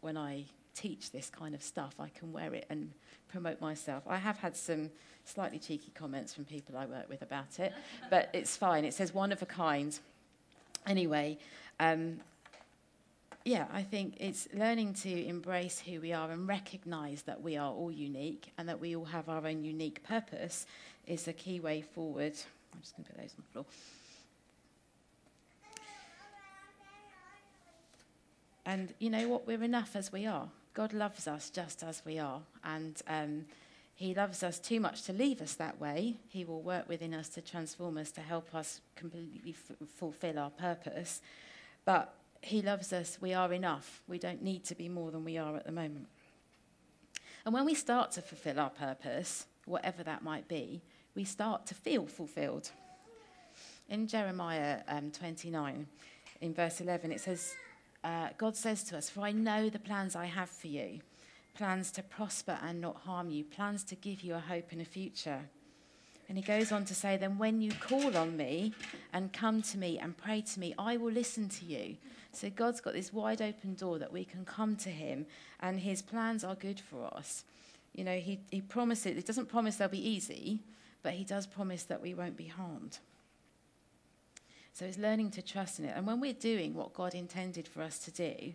when 0.01 0.17
I 0.17 0.47
teach 0.75 1.13
this 1.13 1.29
kind 1.29 1.55
of 1.55 1.63
stuff, 1.63 1.97
I 2.01 2.09
can 2.09 2.33
wear 2.33 2.55
it 2.55 2.65
and 2.71 2.91
promote 3.29 3.61
myself. 3.61 4.05
I 4.09 4.17
have 4.17 4.39
had 4.39 4.57
some 4.57 4.91
slightly 5.27 5.59
cheeky 5.59 5.93
comments 5.95 6.33
from 6.33 6.47
people 6.47 6.79
I 6.79 6.87
work 6.87 7.11
with 7.11 7.21
about 7.21 7.61
it, 7.61 7.75
but 8.09 8.31
it's 8.33 8.57
fine. 8.57 8.87
It 8.87 8.95
says 8.95 9.13
one 9.13 9.33
of 9.33 9.43
a 9.43 9.47
kind. 9.47 9.99
Anyway, 10.87 11.37
um, 11.79 12.21
yeah, 13.45 13.67
I 13.73 13.83
think 13.83 14.17
it's 14.21 14.49
learning 14.55 14.95
to 14.95 15.27
embrace 15.27 15.79
who 15.79 16.01
we 16.01 16.15
are 16.15 16.31
and 16.31 16.49
recognize 16.49 17.23
that 17.23 17.43
we 17.43 17.59
are 17.59 17.71
all 17.71 17.93
unique 17.93 18.53
and 18.57 18.69
that 18.71 18.81
we 18.81 18.97
all 18.97 19.05
have 19.05 19.29
our 19.29 19.47
own 19.47 19.65
unique 19.65 20.03
purpose 20.03 20.67
is 21.07 21.29
a 21.29 21.33
key 21.33 21.61
way 21.61 21.83
forward. 21.83 22.33
I'm 22.73 22.81
just 22.81 22.97
going 22.97 23.05
to 23.05 23.13
put 23.13 23.21
those 23.21 23.35
on 23.37 23.45
the 23.47 23.53
floor. 23.53 23.65
And 28.65 28.95
you 28.99 29.11
know 29.11 29.29
what? 29.29 29.47
We're 29.47 29.63
enough 29.63 29.95
as 29.95 30.11
we 30.11 30.25
are. 30.25 30.49
God 30.73 30.95
loves 30.95 31.29
us 31.29 31.51
just 31.51 31.83
as 31.83 32.01
we 32.07 32.19
are. 32.19 32.41
And 32.65 33.01
um, 33.07 33.45
He 33.95 34.15
loves 34.15 34.43
us 34.43 34.59
too 34.59 34.81
much 34.81 35.03
to 35.03 35.13
leave 35.13 35.43
us 35.43 35.53
that 35.55 35.79
way. 35.79 36.17
He 36.31 36.47
will 36.47 36.63
work 36.63 36.89
within 36.89 37.13
us 37.13 37.29
to 37.31 37.43
transform 37.43 37.99
us, 37.99 38.11
to 38.13 38.23
help 38.23 38.55
us 38.55 38.81
completely 38.97 39.55
f- 39.55 39.77
fulfill 39.95 40.39
our 40.39 40.49
purpose. 40.49 41.21
But 41.85 42.15
he 42.45 42.63
loves 42.63 42.93
us. 42.93 43.19
We 43.21 43.33
are 43.35 43.53
enough. 43.53 44.03
We 44.09 44.19
don't 44.19 44.43
need 44.43 44.65
to 44.65 44.75
be 44.75 44.89
more 44.89 45.11
than 45.11 45.25
we 45.25 45.39
are 45.39 45.57
at 45.57 45.65
the 45.65 45.73
moment. 45.73 46.07
And 47.45 47.53
when 47.53 47.65
we 47.65 47.75
start 47.75 48.13
to 48.13 48.23
fulfill 48.23 48.59
our 48.59 48.71
purpose, 48.71 49.47
whatever 49.67 50.03
that 50.03 50.23
might 50.23 50.49
be, 50.49 50.83
we 51.15 51.25
start 51.25 51.67
to 51.67 51.75
feel 51.75 52.07
fulfilled. 52.07 52.71
In 53.89 54.07
Jeremiah 54.07 54.81
um, 54.89 55.11
29, 55.11 55.87
in 56.41 56.55
verse 56.55 56.81
11, 56.81 57.13
it 57.13 57.21
says, 57.21 57.55
uh, 58.03 58.29
God 58.39 58.57
says 58.57 58.83
to 58.85 58.97
us, 58.97 59.11
For 59.11 59.21
I 59.23 59.33
know 59.33 59.69
the 59.69 59.79
plans 59.79 60.17
I 60.17 60.27
have 60.27 60.51
for 60.51 60.69
you 60.69 61.01
plans 61.55 61.93
to 61.93 62.03
prosper 62.03 62.59
and 62.63 62.81
not 62.81 62.97
harm 62.97 63.31
you, 63.31 63.45
plans 63.45 63.85
to 63.85 63.95
give 63.95 64.23
you 64.23 64.35
a 64.35 64.41
hope 64.41 64.73
and 64.73 64.81
a 64.81 64.85
future. 64.85 65.41
And 66.29 66.39
he 66.39 66.43
goes 66.43 66.73
on 66.73 66.85
to 66.87 66.95
say, 66.95 67.17
Then 67.17 67.39
when 67.39 67.61
you 67.61 67.73
call 67.73 68.17
on 68.17 68.37
me 68.37 68.73
and 69.13 69.33
come 69.33 69.63
to 69.63 69.79
me 69.79 69.99
and 69.99 70.17
pray 70.17 70.41
to 70.41 70.61
me, 70.61 70.75
I 70.79 70.97
will 70.97 71.13
listen 71.13 71.49
to 71.51 71.65
you. 71.65 71.97
So 72.33 72.51
God's 72.51 72.81
got 72.81 72.95
this 72.95 73.13
wide 73.13 73.41
open 73.43 73.75
door 73.75 73.99
that 73.99 74.13
we 74.13 74.25
can 74.25 74.45
come 74.45 74.77
to 74.77 74.91
him, 74.91 75.27
and 75.61 75.79
his 75.79 76.03
plans 76.03 76.43
are 76.43 76.55
good 76.55 76.81
for 76.81 77.07
us. 77.15 77.45
You 77.95 78.05
know, 78.05 78.17
he, 78.17 78.41
he 78.51 78.61
promises, 78.61 79.17
it 79.17 79.27
doesn't 79.27 79.49
promise 79.49 79.77
they'll 79.77 79.89
be 79.89 80.09
easy, 80.09 80.61
but 81.03 81.13
he 81.13 81.25
does 81.25 81.47
promise 81.47 81.85
that 81.85 82.03
we 82.03 82.15
won't 82.15 82.37
be 82.37 82.47
harmed. 82.49 82.99
So 84.73 84.85
it's 84.85 84.99
learning 84.99 85.31
to 85.33 85.43
trust 85.43 85.79
in 85.79 85.85
it. 85.85 85.95
And 85.97 86.05
when 86.05 86.21
we're 86.21 86.33
doing 86.33 86.75
what 86.75 86.93
God 86.95 87.15
intended 87.15 87.69
for 87.69 87.83
us 87.83 88.01
to 88.01 88.11
do, 88.11 88.53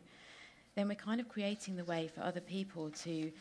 then 0.76 0.90
we're 0.90 0.96
kind 0.96 1.22
of 1.22 1.30
creating 1.30 1.78
the 1.78 1.86
way 1.86 2.10
for 2.14 2.22
other 2.22 2.42
people 2.42 2.90
to 3.04 3.32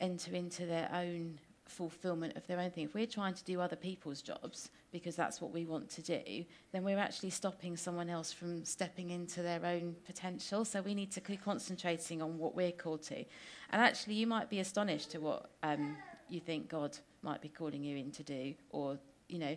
enter 0.00 0.34
into 0.34 0.66
their 0.66 0.90
own 0.92 1.38
fulfillment 1.68 2.36
of 2.36 2.46
their 2.46 2.58
own 2.58 2.70
thing. 2.70 2.84
If 2.84 2.94
we're 2.94 3.06
trying 3.06 3.34
to 3.34 3.44
do 3.44 3.60
other 3.60 3.76
people's 3.76 4.22
jobs 4.22 4.70
because 4.90 5.14
that's 5.14 5.40
what 5.40 5.52
we 5.52 5.66
want 5.66 5.88
to 5.90 6.02
do, 6.02 6.44
then 6.72 6.82
we're 6.82 6.98
actually 6.98 7.30
stopping 7.30 7.76
someone 7.76 8.08
else 8.08 8.32
from 8.32 8.64
stepping 8.64 9.10
into 9.10 9.42
their 9.42 9.64
own 9.64 9.94
potential. 10.06 10.64
So 10.64 10.80
we 10.80 10.94
need 10.94 11.12
to 11.12 11.20
keep 11.20 11.44
concentrating 11.44 12.22
on 12.22 12.38
what 12.38 12.56
we're 12.56 12.72
called 12.72 13.02
to. 13.04 13.16
And 13.70 13.82
actually, 13.82 14.14
you 14.14 14.26
might 14.26 14.48
be 14.48 14.60
astonished 14.60 15.10
to 15.12 15.18
what 15.18 15.50
um, 15.62 15.96
you 16.28 16.40
think 16.40 16.68
God 16.68 16.96
might 17.22 17.42
be 17.42 17.48
calling 17.48 17.84
you 17.84 17.96
in 17.96 18.10
to 18.12 18.22
do, 18.22 18.54
or, 18.70 18.98
you 19.28 19.38
know, 19.38 19.56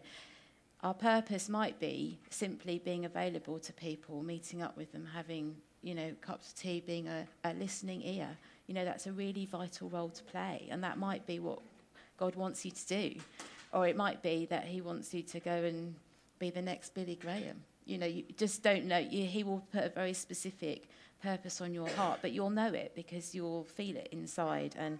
our 0.83 0.93
purpose 0.93 1.47
might 1.47 1.79
be 1.79 2.19
simply 2.29 2.79
being 2.79 3.05
available 3.05 3.59
to 3.59 3.71
people, 3.73 4.23
meeting 4.23 4.61
up 4.61 4.75
with 4.75 4.91
them, 4.91 5.07
having, 5.13 5.55
you 5.83 5.93
know, 5.93 6.11
cups 6.21 6.49
of 6.49 6.55
tea, 6.55 6.83
being 6.85 7.07
a, 7.07 7.27
a 7.43 7.53
listening 7.53 8.01
ear. 8.01 8.29
You 8.67 8.73
know, 8.73 8.83
that's 8.83 9.05
a 9.05 9.11
really 9.11 9.45
vital 9.45 9.89
role 9.89 10.09
to 10.09 10.23
play. 10.23 10.67
And 10.71 10.83
that 10.83 10.97
might 10.97 11.27
be 11.27 11.39
what 11.39 11.59
God 12.21 12.35
wants 12.35 12.63
you 12.63 12.69
to 12.69 12.87
do. 12.87 13.15
Or 13.73 13.87
it 13.87 13.97
might 13.97 14.21
be 14.21 14.45
that 14.51 14.65
He 14.65 14.79
wants 14.79 15.11
you 15.11 15.23
to 15.23 15.39
go 15.39 15.51
and 15.51 15.95
be 16.37 16.51
the 16.51 16.61
next 16.61 16.93
Billy 16.93 17.15
Graham. 17.15 17.63
You 17.85 17.97
know, 17.97 18.05
you 18.05 18.23
just 18.37 18.61
don't 18.61 18.85
know. 18.85 18.99
You, 18.99 19.25
he 19.25 19.43
will 19.43 19.63
put 19.73 19.85
a 19.85 19.89
very 19.89 20.13
specific 20.13 20.87
purpose 21.23 21.61
on 21.61 21.73
your 21.73 21.89
heart, 21.89 22.19
but 22.21 22.31
you'll 22.31 22.51
know 22.51 22.71
it 22.73 22.91
because 22.95 23.33
you'll 23.33 23.63
feel 23.63 23.95
it 23.97 24.09
inside. 24.11 24.75
And, 24.77 24.99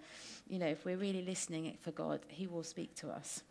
you 0.49 0.57
know, 0.57 0.65
if 0.65 0.84
we're 0.84 0.97
really 0.97 1.21
listening 1.21 1.77
for 1.81 1.91
God, 1.91 2.21
He 2.27 2.47
will 2.47 2.63
speak 2.63 2.95
to 2.95 3.10
us. 3.10 3.43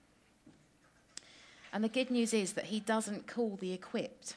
And 1.72 1.84
the 1.84 1.88
good 1.88 2.10
news 2.10 2.34
is 2.34 2.54
that 2.54 2.64
He 2.64 2.80
doesn't 2.80 3.28
call 3.28 3.56
the 3.60 3.72
equipped. 3.72 4.34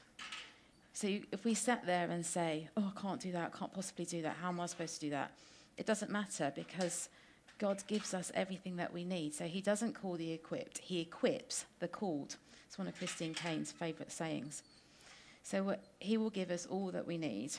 So 0.93 1.07
if 1.31 1.43
we 1.43 1.55
sat 1.55 1.87
there 1.87 2.07
and 2.11 2.23
say, 2.23 2.69
oh, 2.77 2.91
I 2.95 3.01
can't 3.01 3.19
do 3.19 3.31
that, 3.31 3.51
I 3.51 3.57
can't 3.57 3.73
possibly 3.73 4.05
do 4.05 4.21
that, 4.21 4.35
how 4.39 4.49
am 4.49 4.59
I 4.59 4.67
supposed 4.67 4.93
to 4.95 4.99
do 4.99 5.09
that? 5.09 5.31
It 5.75 5.87
doesn't 5.87 6.11
matter 6.11 6.53
because 6.55 7.09
God 7.57 7.83
gives 7.87 8.13
us 8.13 8.31
everything 8.35 8.75
that 8.77 8.93
we 8.93 9.03
need. 9.03 9.33
So 9.33 9.45
he 9.45 9.61
doesn't 9.61 9.93
call 9.93 10.15
the 10.15 10.31
equipped, 10.31 10.79
he 10.79 10.99
equips 10.99 11.65
the 11.79 11.87
called. 11.87 12.35
It's 12.67 12.77
one 12.77 12.87
of 12.87 12.97
Christine 12.97 13.33
Caine's 13.33 13.71
favourite 13.71 14.11
sayings. 14.11 14.63
So 15.43 15.75
he 15.99 16.17
will 16.17 16.29
give 16.29 16.49
us 16.49 16.65
all 16.65 16.89
that 16.91 17.05
we 17.05 17.17
need. 17.17 17.51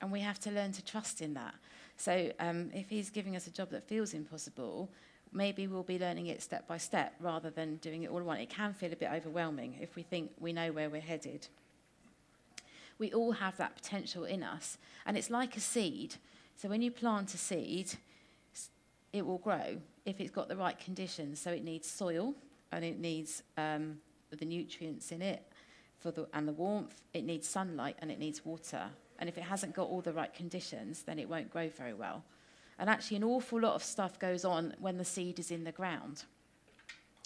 And 0.00 0.12
we 0.12 0.20
have 0.20 0.38
to 0.40 0.50
learn 0.50 0.72
to 0.72 0.84
trust 0.84 1.20
in 1.20 1.34
that. 1.34 1.54
So 1.96 2.32
um, 2.40 2.70
if 2.72 2.88
he's 2.88 3.10
giving 3.10 3.36
us 3.36 3.46
a 3.46 3.50
job 3.50 3.70
that 3.70 3.82
feels 3.82 4.14
impossible, 4.14 4.88
maybe 5.32 5.66
we'll 5.66 5.82
be 5.82 5.98
learning 5.98 6.28
it 6.28 6.42
step 6.42 6.66
by 6.66 6.78
step 6.78 7.14
rather 7.20 7.50
than 7.50 7.76
doing 7.76 8.04
it 8.04 8.10
all 8.10 8.20
at 8.20 8.24
once. 8.24 8.40
It 8.40 8.50
can 8.50 8.72
feel 8.72 8.92
a 8.92 8.96
bit 8.96 9.10
overwhelming 9.12 9.76
if 9.80 9.96
we 9.96 10.02
think 10.02 10.30
we 10.38 10.52
know 10.52 10.72
where 10.72 10.88
we're 10.88 11.00
headed. 11.00 11.48
We 12.98 13.12
all 13.12 13.32
have 13.32 13.56
that 13.56 13.74
potential 13.74 14.24
in 14.24 14.42
us. 14.42 14.78
And 15.04 15.16
it's 15.16 15.30
like 15.30 15.56
a 15.56 15.60
seed. 15.60 16.16
So 16.56 16.68
when 16.68 16.82
you 16.82 16.90
plant 16.90 17.34
a 17.34 17.38
seed, 17.38 17.94
it 19.12 19.26
will 19.26 19.38
grow 19.38 19.78
if 20.04 20.20
it's 20.20 20.30
got 20.30 20.48
the 20.48 20.56
right 20.56 20.78
conditions. 20.78 21.40
So 21.40 21.50
it 21.50 21.64
needs 21.64 21.88
soil 21.88 22.34
and 22.72 22.84
it 22.84 22.98
needs 22.98 23.42
um, 23.56 23.98
the 24.30 24.44
nutrients 24.44 25.12
in 25.12 25.22
it 25.22 25.42
for 25.98 26.10
the, 26.10 26.28
and 26.32 26.46
the 26.46 26.52
warmth. 26.52 27.02
It 27.14 27.24
needs 27.24 27.48
sunlight 27.48 27.96
and 28.00 28.10
it 28.10 28.18
needs 28.18 28.44
water. 28.44 28.84
And 29.18 29.28
if 29.28 29.36
it 29.36 29.44
hasn't 29.44 29.74
got 29.74 29.88
all 29.88 30.00
the 30.00 30.12
right 30.12 30.32
conditions, 30.32 31.02
then 31.02 31.18
it 31.18 31.28
won't 31.28 31.50
grow 31.50 31.68
very 31.68 31.92
well. 31.92 32.24
And 32.78 32.88
actually, 32.88 33.18
an 33.18 33.24
awful 33.24 33.60
lot 33.60 33.74
of 33.74 33.84
stuff 33.84 34.18
goes 34.18 34.44
on 34.44 34.74
when 34.80 34.96
the 34.96 35.04
seed 35.04 35.38
is 35.38 35.50
in 35.50 35.64
the 35.64 35.72
ground. 35.72 36.24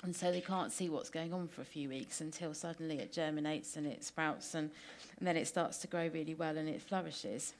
And 0.02 0.14
so 0.14 0.32
they 0.32 0.40
can't 0.40 0.72
see 0.72 0.88
what's 0.88 1.08
going 1.08 1.32
on 1.32 1.48
for 1.48 1.62
a 1.62 1.64
few 1.64 1.88
weeks 1.88 2.20
until 2.20 2.52
suddenly 2.52 2.98
it 2.98 3.12
germinates 3.12 3.76
and 3.76 3.86
it 3.86 4.04
sprouts 4.04 4.54
and, 4.54 4.70
and 5.18 5.26
then 5.26 5.36
it 5.36 5.46
starts 5.46 5.78
to 5.78 5.86
grow 5.86 6.08
really 6.12 6.34
well 6.34 6.58
and 6.58 6.68
it 6.68 6.82
flourishes. 6.82 7.54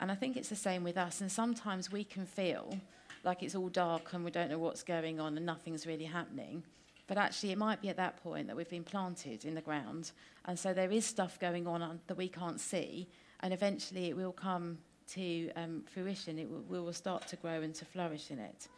And 0.00 0.10
I 0.10 0.14
think 0.14 0.36
it's 0.36 0.48
the 0.48 0.56
same 0.56 0.84
with 0.84 0.96
us. 0.96 1.20
And 1.20 1.30
sometimes 1.30 1.90
we 1.90 2.04
can 2.04 2.26
feel 2.26 2.78
like 3.24 3.42
it's 3.42 3.54
all 3.54 3.68
dark 3.68 4.12
and 4.12 4.24
we 4.24 4.30
don't 4.30 4.50
know 4.50 4.58
what's 4.58 4.82
going 4.82 5.20
on 5.20 5.36
and 5.36 5.46
nothing's 5.46 5.86
really 5.86 6.04
happening. 6.04 6.62
But 7.06 7.18
actually, 7.18 7.52
it 7.52 7.58
might 7.58 7.82
be 7.82 7.90
at 7.90 7.96
that 7.96 8.22
point 8.22 8.46
that 8.46 8.56
we've 8.56 8.68
been 8.68 8.84
planted 8.84 9.44
in 9.44 9.54
the 9.54 9.60
ground. 9.60 10.12
And 10.46 10.58
so 10.58 10.72
there 10.72 10.90
is 10.90 11.04
stuff 11.04 11.38
going 11.38 11.66
on 11.66 12.00
that 12.06 12.16
we 12.16 12.28
can't 12.28 12.60
see. 12.60 13.08
And 13.40 13.52
eventually, 13.52 14.06
it 14.06 14.16
will 14.16 14.32
come 14.32 14.78
to 15.12 15.50
um, 15.52 15.82
fruition. 15.86 16.38
It 16.38 16.48
we 16.50 16.80
will 16.80 16.92
start 16.94 17.26
to 17.28 17.36
grow 17.36 17.60
and 17.60 17.74
to 17.74 17.84
flourish 17.84 18.30
in 18.30 18.38
it. 18.38 18.68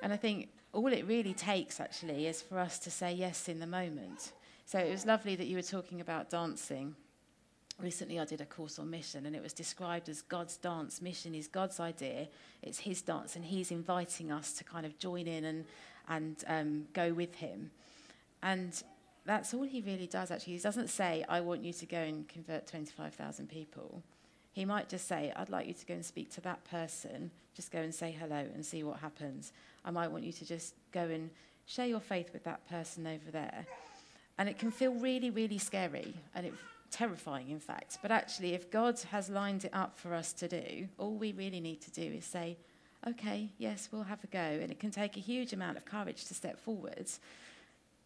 And 0.00 0.12
I 0.12 0.16
think 0.16 0.48
all 0.72 0.92
it 0.92 1.06
really 1.06 1.34
takes, 1.34 1.80
actually, 1.80 2.26
is 2.26 2.40
for 2.40 2.58
us 2.58 2.78
to 2.80 2.90
say 2.90 3.12
yes 3.12 3.48
in 3.48 3.58
the 3.58 3.66
moment. 3.66 4.32
So 4.64 4.78
it 4.78 4.90
was 4.90 5.04
lovely 5.04 5.34
that 5.36 5.46
you 5.46 5.56
were 5.56 5.62
talking 5.62 6.00
about 6.00 6.30
dancing 6.30 6.94
recently 7.82 8.18
I 8.18 8.24
did 8.24 8.40
a 8.40 8.46
course 8.46 8.78
on 8.78 8.90
mission 8.90 9.26
and 9.26 9.34
it 9.34 9.42
was 9.42 9.52
described 9.52 10.08
as 10.08 10.22
God's 10.22 10.56
dance. 10.56 11.02
Mission 11.02 11.34
is 11.34 11.48
God's 11.48 11.80
idea, 11.80 12.28
it's 12.62 12.80
His 12.80 13.02
dance, 13.02 13.36
and 13.36 13.44
He's 13.44 13.70
inviting 13.70 14.30
us 14.30 14.52
to 14.54 14.64
kind 14.64 14.86
of 14.86 14.98
join 14.98 15.26
in 15.26 15.44
and, 15.44 15.64
and 16.08 16.44
um, 16.46 16.86
go 16.92 17.12
with 17.12 17.34
Him. 17.34 17.70
And 18.42 18.82
that's 19.24 19.54
all 19.54 19.64
He 19.64 19.80
really 19.80 20.06
does, 20.06 20.30
actually. 20.30 20.54
He 20.54 20.58
doesn't 20.58 20.88
say, 20.88 21.24
I 21.28 21.40
want 21.40 21.62
you 21.64 21.72
to 21.72 21.86
go 21.86 21.98
and 21.98 22.28
convert 22.28 22.66
25,000 22.66 23.48
people. 23.48 24.02
He 24.52 24.64
might 24.64 24.88
just 24.88 25.08
say, 25.08 25.32
I'd 25.34 25.48
like 25.48 25.66
you 25.66 25.74
to 25.74 25.86
go 25.86 25.94
and 25.94 26.04
speak 26.04 26.30
to 26.34 26.40
that 26.42 26.62
person, 26.64 27.30
just 27.54 27.70
go 27.70 27.80
and 27.80 27.94
say 27.94 28.10
hello 28.12 28.46
and 28.54 28.64
see 28.64 28.82
what 28.82 28.98
happens. 28.98 29.52
I 29.84 29.90
might 29.90 30.10
want 30.10 30.24
you 30.24 30.32
to 30.32 30.44
just 30.44 30.74
go 30.92 31.02
and 31.02 31.30
share 31.66 31.86
your 31.86 32.00
faith 32.00 32.32
with 32.32 32.44
that 32.44 32.68
person 32.68 33.06
over 33.06 33.30
there. 33.30 33.66
And 34.38 34.48
it 34.48 34.58
can 34.58 34.70
feel 34.70 34.94
really, 34.94 35.30
really 35.30 35.58
scary. 35.58 36.14
And 36.34 36.46
it 36.46 36.54
terrifying, 36.92 37.48
in 37.48 37.58
fact. 37.58 37.98
But 38.02 38.10
actually, 38.10 38.54
if 38.54 38.70
God 38.70 39.00
has 39.10 39.28
lined 39.28 39.64
it 39.64 39.70
up 39.72 39.98
for 39.98 40.14
us 40.14 40.32
to 40.34 40.48
do, 40.48 40.88
all 40.98 41.14
we 41.14 41.32
really 41.32 41.60
need 41.60 41.80
to 41.82 41.90
do 41.90 42.02
is 42.02 42.24
say, 42.24 42.58
okay, 43.08 43.50
yes, 43.58 43.88
we'll 43.90 44.04
have 44.04 44.22
a 44.22 44.28
go. 44.28 44.38
And 44.38 44.70
it 44.70 44.78
can 44.78 44.90
take 44.90 45.16
a 45.16 45.20
huge 45.20 45.52
amount 45.52 45.76
of 45.76 45.84
courage 45.84 46.26
to 46.26 46.34
step 46.34 46.60
forwards. 46.60 47.18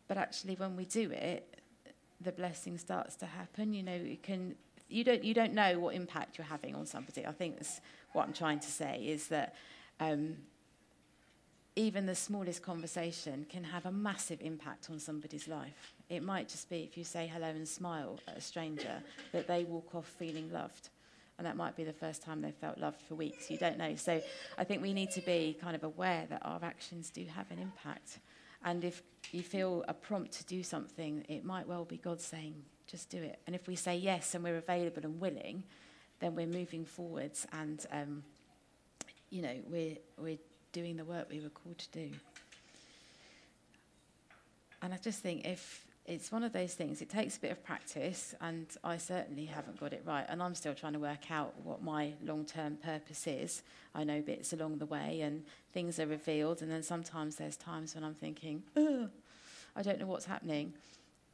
But 0.09 0.17
actually, 0.17 0.55
when 0.55 0.77
we 0.77 0.85
do 0.85 1.11
it, 1.11 1.61
the 2.21 2.33
blessing 2.33 2.79
starts 2.79 3.17
to 3.17 3.27
happen. 3.27 3.75
You 3.75 3.83
know, 3.83 3.97
you 3.97 4.17
can. 4.17 4.55
You 4.89 5.03
don't. 5.05 5.25
You 5.25 5.35
don't 5.35 5.53
know 5.53 5.79
what 5.81 5.95
impact 5.95 6.39
you're 6.39 6.47
having 6.47 6.75
on 6.75 6.87
somebody. 6.87 7.27
I 7.27 7.33
think 7.33 7.57
that's 7.57 7.81
what 8.13 8.27
I'm 8.27 8.33
trying 8.33 8.61
to 8.61 8.69
say 8.69 9.03
is 9.05 9.27
that 9.29 9.57
um, 9.99 10.37
even 11.77 12.07
the 12.07 12.15
smallest 12.15 12.63
conversation 12.63 13.47
can 13.51 13.63
have 13.63 13.85
a 13.85 13.93
massive 13.93 14.41
impact 14.41 14.89
on 14.91 14.99
somebody's 14.99 15.47
life. 15.47 15.95
It 16.09 16.23
might 16.23 16.49
just 16.49 16.71
be 16.71 16.83
if 16.83 16.97
you 16.97 17.05
say 17.05 17.31
hello 17.33 17.49
and 17.49 17.69
smile 17.69 18.19
at 18.27 18.39
a 18.39 18.41
stranger 18.41 19.03
that 19.33 19.47
they 19.47 19.65
walk 19.65 19.95
off 19.95 20.07
feeling 20.19 20.51
loved. 20.51 20.89
And 21.37 21.47
that 21.47 21.55
might 21.55 21.77
be 21.77 21.85
the 21.85 21.93
first 21.93 22.23
time 22.23 22.41
they've 22.41 22.55
felt 22.55 22.79
loved 22.79 23.03
for 23.03 23.15
weeks. 23.15 23.51
You 23.51 23.59
don't 23.59 23.77
know. 23.77 23.95
So 23.97 24.23
I 24.57 24.65
think 24.65 24.81
we 24.81 24.95
need 24.95 25.11
to 25.11 25.21
be 25.21 25.55
kind 25.61 25.77
of 25.77 25.85
aware 25.85 26.25
that 26.31 26.41
our 26.43 26.61
actions 26.63 27.11
do 27.11 27.27
have 27.27 27.51
an 27.51 27.59
impact. 27.59 28.21
And 28.65 28.83
if 28.83 29.03
you 29.33 29.43
feel 29.43 29.85
a 29.87 29.93
prompt 29.93 30.33
to 30.33 30.47
do 30.47 30.63
something, 30.63 31.27
it 31.29 31.45
might 31.45 31.69
well 31.69 31.85
be 31.85 31.99
God 31.99 32.23
saying, 32.23 32.55
just 32.87 33.11
do 33.11 33.23
it. 33.23 33.39
And 33.47 33.55
if 33.55 33.69
we 33.69 33.77
say 33.77 33.99
yes 33.99 34.35
and 34.35 34.43
we're 34.43 34.57
available 34.57 35.03
and 35.05 35.21
willing, 35.21 35.63
then 36.21 36.35
we're 36.35 36.47
moving 36.47 36.87
forwards 36.87 37.47
and, 37.53 37.85
um, 37.93 38.23
you 39.29 39.43
know, 39.43 39.57
we're, 39.69 39.99
we're 40.17 40.39
doing 40.77 40.99
the 40.99 41.05
work 41.07 41.27
we 41.31 41.41
were 41.41 41.49
called 41.49 41.79
to 41.79 41.91
do. 41.91 42.11
And 44.83 44.93
I 44.93 44.99
just 44.99 45.21
think 45.21 45.47
if 45.47 45.87
it's 46.05 46.31
one 46.31 46.45
of 46.45 46.53
those 46.53 46.75
things, 46.75 47.01
it 47.01 47.09
takes 47.09 47.39
a 47.39 47.41
bit 47.41 47.51
of 47.51 47.65
practice, 47.65 48.35
and 48.43 48.67
I 48.85 48.99
certainly 48.99 49.47
haven't 49.47 49.81
got 49.81 49.95
it 49.95 50.03
right. 50.05 50.27
And 50.29 50.43
I'm 50.43 50.55
still 50.55 50.75
trying 50.75 50.93
to 50.93 50.99
work 50.99 51.31
out 51.31 51.55
what 51.65 51.83
my 51.83 52.13
long 52.23 52.45
term 52.45 52.77
purpose 52.77 53.27
is. 53.27 53.63
I 53.95 54.05
know 54.05 54.21
bits 54.21 54.53
along 54.53 54.77
the 54.77 54.85
way, 54.85 55.23
and 55.23 55.45
things 55.73 55.99
are 55.99 56.07
revealed, 56.07 56.61
and 56.61 56.71
then 56.71 56.83
sometimes 56.83 57.37
there's 57.37 57.57
times 57.57 57.95
when 57.95 58.05
I'm 58.05 58.15
thinking, 58.15 58.63
I 58.77 59.83
don't 59.83 59.99
know 59.99 60.07
what's 60.07 60.27
happening. 60.27 60.75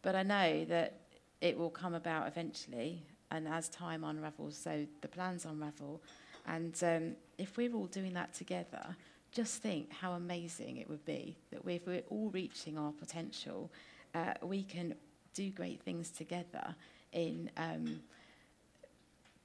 But 0.02 0.14
I 0.14 0.22
know 0.22 0.64
that 0.66 1.00
it 1.40 1.59
will 1.59 1.70
come 1.70 1.94
about 1.94 2.28
eventually, 2.28 3.02
and 3.33 3.48
as 3.48 3.68
time 3.68 4.05
unravels, 4.05 4.57
so 4.57 4.87
the 5.00 5.09
plans 5.09 5.44
unravel. 5.44 6.00
And 6.46 6.76
um, 6.85 7.16
if 7.38 7.57
we're 7.57 7.74
all 7.74 7.87
doing 7.87 8.12
that 8.14 8.35
together, 8.35 8.96
just 9.33 9.62
think 9.62 9.90
how 9.92 10.12
amazing 10.12 10.77
it 10.77 10.88
would 10.88 11.05
be 11.05 11.37
that 11.51 11.62
if 11.66 11.87
we're 11.87 12.03
all 12.11 12.29
reaching 12.31 12.79
our 12.79 12.92
potential, 12.92 13.71
uh, 14.14 14.35
we 14.42 14.62
can 14.62 14.95
do 15.35 15.51
great 15.51 15.81
things 15.81 16.11
together 16.11 16.75
in 17.12 17.51
um, 17.57 18.01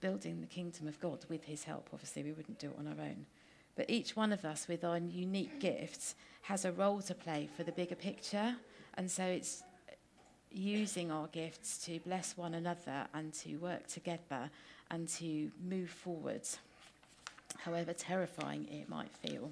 building 0.02 0.41
the 0.41 0.47
kingdom 0.47 0.88
of 0.88 1.00
God 1.00 1.26
with 1.30 1.45
His 1.45 1.63
help. 1.63 1.89
Obviously, 1.93 2.23
we 2.23 2.34
wouldn't 2.34 2.60
do 2.60 2.67
it 2.67 2.76
on 2.78 2.88
our 2.88 3.06
own. 3.06 3.26
But 3.76 3.89
each 3.89 4.15
one 4.15 4.34
of 4.34 4.43
us, 4.43 4.67
with 4.67 4.84
our 4.84 4.97
unique 4.97 5.60
gifts, 5.60 6.15
has 6.43 6.65
a 6.65 6.71
role 6.71 7.02
to 7.04 7.13
play 7.13 7.47
for 7.56 7.63
the 7.63 7.71
bigger 7.71 7.95
picture. 7.95 8.56
And 8.95 9.10
so 9.10 9.23
it's 9.23 9.63
using 10.52 11.12
our 11.12 11.28
gifts 11.28 11.78
to 11.86 12.00
bless 12.00 12.36
one 12.36 12.56
another 12.56 13.08
and 13.13 13.34
to 13.34 13.56
work 13.58 13.88
together 13.88 14.50
and 14.89 15.08
to 15.08 15.52
move 15.63 15.89
forward, 15.89 16.41
however 17.60 17.93
terrifying 17.93 18.67
it 18.71 18.89
might 18.89 19.12
feel. 19.17 19.52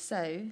So, 0.00 0.46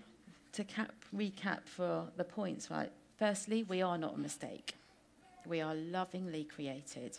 to 0.53 0.65
cap, 0.65 0.93
recap 1.17 1.61
for 1.65 2.07
the 2.19 2.23
points, 2.23 2.71
right? 2.71 2.93
Firstly, 3.19 3.63
we 3.63 3.81
are 3.81 3.97
not 3.97 4.15
a 4.15 4.19
mistake. 4.19 4.75
We 5.47 5.63
are 5.63 5.75
lovingly 5.75 6.45
created. 6.45 7.19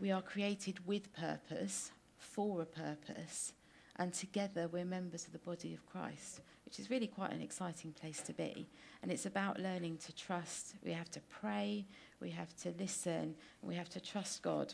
We 0.00 0.12
are 0.12 0.22
created 0.22 0.86
with 0.86 1.12
purpose, 1.12 1.90
for 2.16 2.62
a 2.62 2.64
purpose, 2.64 3.52
and 3.96 4.14
together 4.14 4.68
we're 4.70 4.84
members 4.84 5.26
of 5.26 5.32
the 5.32 5.40
body 5.40 5.74
of 5.74 5.84
Christ, 5.84 6.42
which 6.64 6.78
is 6.78 6.90
really 6.90 7.08
quite 7.08 7.32
an 7.32 7.42
exciting 7.42 7.92
place 7.92 8.22
to 8.22 8.32
be. 8.32 8.68
And 9.02 9.10
it's 9.10 9.26
about 9.26 9.58
learning 9.58 9.98
to 10.06 10.14
trust. 10.14 10.76
We 10.84 10.92
have 10.92 11.10
to 11.10 11.20
pray, 11.28 11.86
we 12.20 12.30
have 12.30 12.56
to 12.58 12.72
listen, 12.78 13.34
we 13.62 13.74
have 13.74 13.90
to 13.90 14.00
trust 14.00 14.42
God. 14.42 14.72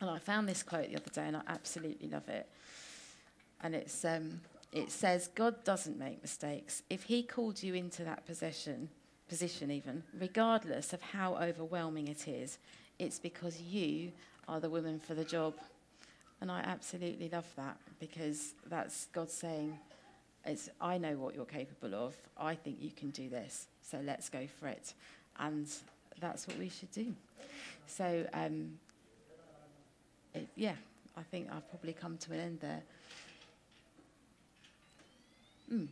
And 0.00 0.08
I 0.08 0.20
found 0.20 0.48
this 0.48 0.62
quote 0.62 0.88
the 0.88 0.96
other 0.96 1.10
day, 1.12 1.26
and 1.26 1.36
I 1.36 1.42
absolutely 1.48 2.08
love 2.08 2.28
it. 2.28 2.48
And 3.62 3.74
it's 3.74 4.04
um, 4.04 4.40
it 4.72 4.90
says 4.90 5.28
God 5.34 5.64
doesn't 5.64 5.98
make 5.98 6.22
mistakes. 6.22 6.82
If 6.90 7.04
He 7.04 7.22
called 7.22 7.62
you 7.62 7.74
into 7.74 8.04
that 8.04 8.26
position, 8.26 8.88
position 9.28 9.70
even, 9.70 10.02
regardless 10.18 10.92
of 10.92 11.02
how 11.02 11.36
overwhelming 11.36 12.08
it 12.08 12.28
is, 12.28 12.58
it's 12.98 13.18
because 13.18 13.60
you 13.60 14.12
are 14.48 14.60
the 14.60 14.70
woman 14.70 14.98
for 14.98 15.14
the 15.14 15.24
job. 15.24 15.54
And 16.40 16.50
I 16.50 16.60
absolutely 16.60 17.28
love 17.30 17.46
that 17.56 17.76
because 17.98 18.54
that's 18.68 19.06
God 19.06 19.30
saying, 19.30 19.78
it's, 20.44 20.68
I 20.80 20.98
know 20.98 21.16
what 21.16 21.34
you're 21.34 21.44
capable 21.44 21.94
of. 21.94 22.14
I 22.38 22.54
think 22.54 22.76
you 22.80 22.90
can 22.90 23.10
do 23.10 23.28
this. 23.28 23.66
So 23.82 23.98
let's 24.04 24.28
go 24.28 24.46
for 24.60 24.68
it. 24.68 24.94
And 25.38 25.66
that's 26.20 26.46
what 26.46 26.58
we 26.58 26.68
should 26.68 26.92
do. 26.92 27.14
So, 27.86 28.26
um, 28.32 28.78
it, 30.34 30.48
yeah, 30.54 30.74
I 31.16 31.22
think 31.22 31.48
I've 31.50 31.68
probably 31.68 31.94
come 31.94 32.18
to 32.18 32.32
an 32.32 32.40
end 32.40 32.60
there. 32.60 32.82
Mm. 35.72 35.88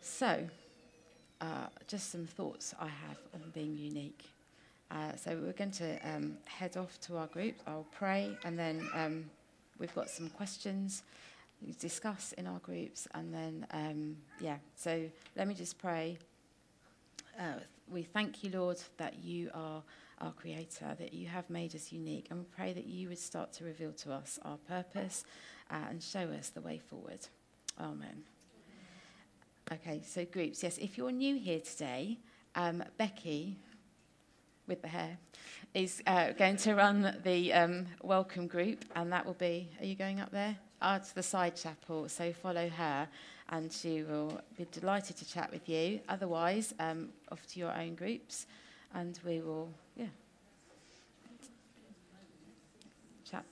So, 0.00 0.46
uh, 1.40 1.66
just 1.86 2.10
some 2.10 2.26
thoughts 2.26 2.74
I 2.80 2.86
have 2.86 3.18
on 3.34 3.42
being 3.52 3.76
unique. 3.76 4.24
Uh, 4.90 5.14
so 5.16 5.36
we're 5.36 5.52
going 5.52 5.70
to 5.70 5.98
um, 6.08 6.38
head 6.44 6.76
off 6.76 6.98
to 7.00 7.16
our 7.16 7.26
group. 7.26 7.56
I'll 7.66 7.86
pray, 7.92 8.36
and 8.44 8.58
then 8.58 8.88
um, 8.94 9.30
we've 9.78 9.94
got 9.94 10.08
some 10.08 10.30
questions 10.30 11.02
we 11.64 11.72
discuss 11.72 12.32
in 12.32 12.46
our 12.46 12.60
groups, 12.60 13.08
and 13.14 13.34
then 13.34 13.66
um, 13.72 14.16
yeah. 14.40 14.58
So 14.76 15.04
let 15.36 15.48
me 15.48 15.54
just 15.54 15.78
pray. 15.78 16.18
Uh, 17.38 17.60
we 17.90 18.02
thank 18.02 18.42
you, 18.42 18.50
Lord, 18.50 18.78
that 18.96 19.22
you 19.22 19.50
are 19.54 19.82
our 20.20 20.32
Creator, 20.32 20.96
that 20.98 21.12
you 21.12 21.26
have 21.28 21.48
made 21.50 21.74
us 21.74 21.92
unique, 21.92 22.28
and 22.30 22.40
we 22.40 22.46
pray 22.46 22.72
that 22.72 22.86
you 22.86 23.08
would 23.08 23.18
start 23.18 23.52
to 23.54 23.64
reveal 23.64 23.92
to 23.92 24.12
us 24.12 24.38
our 24.44 24.56
purpose 24.56 25.24
uh, 25.70 25.76
and 25.90 26.02
show 26.02 26.28
us 26.38 26.48
the 26.48 26.60
way 26.60 26.78
forward. 26.78 27.26
Amen. 27.80 28.24
Okay, 29.72 30.02
so 30.04 30.24
groups. 30.24 30.62
Yes, 30.62 30.78
if 30.78 30.98
you're 30.98 31.12
new 31.12 31.36
here 31.36 31.60
today, 31.60 32.18
um, 32.56 32.82
Becky, 32.96 33.56
with 34.66 34.82
the 34.82 34.88
hair, 34.88 35.16
is 35.74 36.02
uh, 36.06 36.32
going 36.32 36.56
to 36.56 36.74
run 36.74 37.16
the 37.22 37.52
um, 37.52 37.86
welcome 38.02 38.48
group, 38.48 38.84
and 38.96 39.12
that 39.12 39.24
will 39.24 39.34
be. 39.34 39.68
Are 39.78 39.86
you 39.86 39.94
going 39.94 40.20
up 40.20 40.32
there? 40.32 40.56
Ah, 40.82 40.98
to 40.98 41.14
the 41.14 41.22
side 41.22 41.54
chapel. 41.54 42.08
So 42.08 42.32
follow 42.32 42.68
her, 42.68 43.08
and 43.50 43.72
she 43.72 44.02
will 44.02 44.40
be 44.56 44.66
delighted 44.72 45.16
to 45.18 45.28
chat 45.28 45.52
with 45.52 45.68
you. 45.68 46.00
Otherwise, 46.08 46.74
um, 46.80 47.10
off 47.30 47.46
to 47.48 47.60
your 47.60 47.72
own 47.76 47.94
groups, 47.94 48.46
and 48.92 49.20
we 49.24 49.40
will, 49.40 49.68
yeah, 49.96 50.06
chat. 53.30 53.44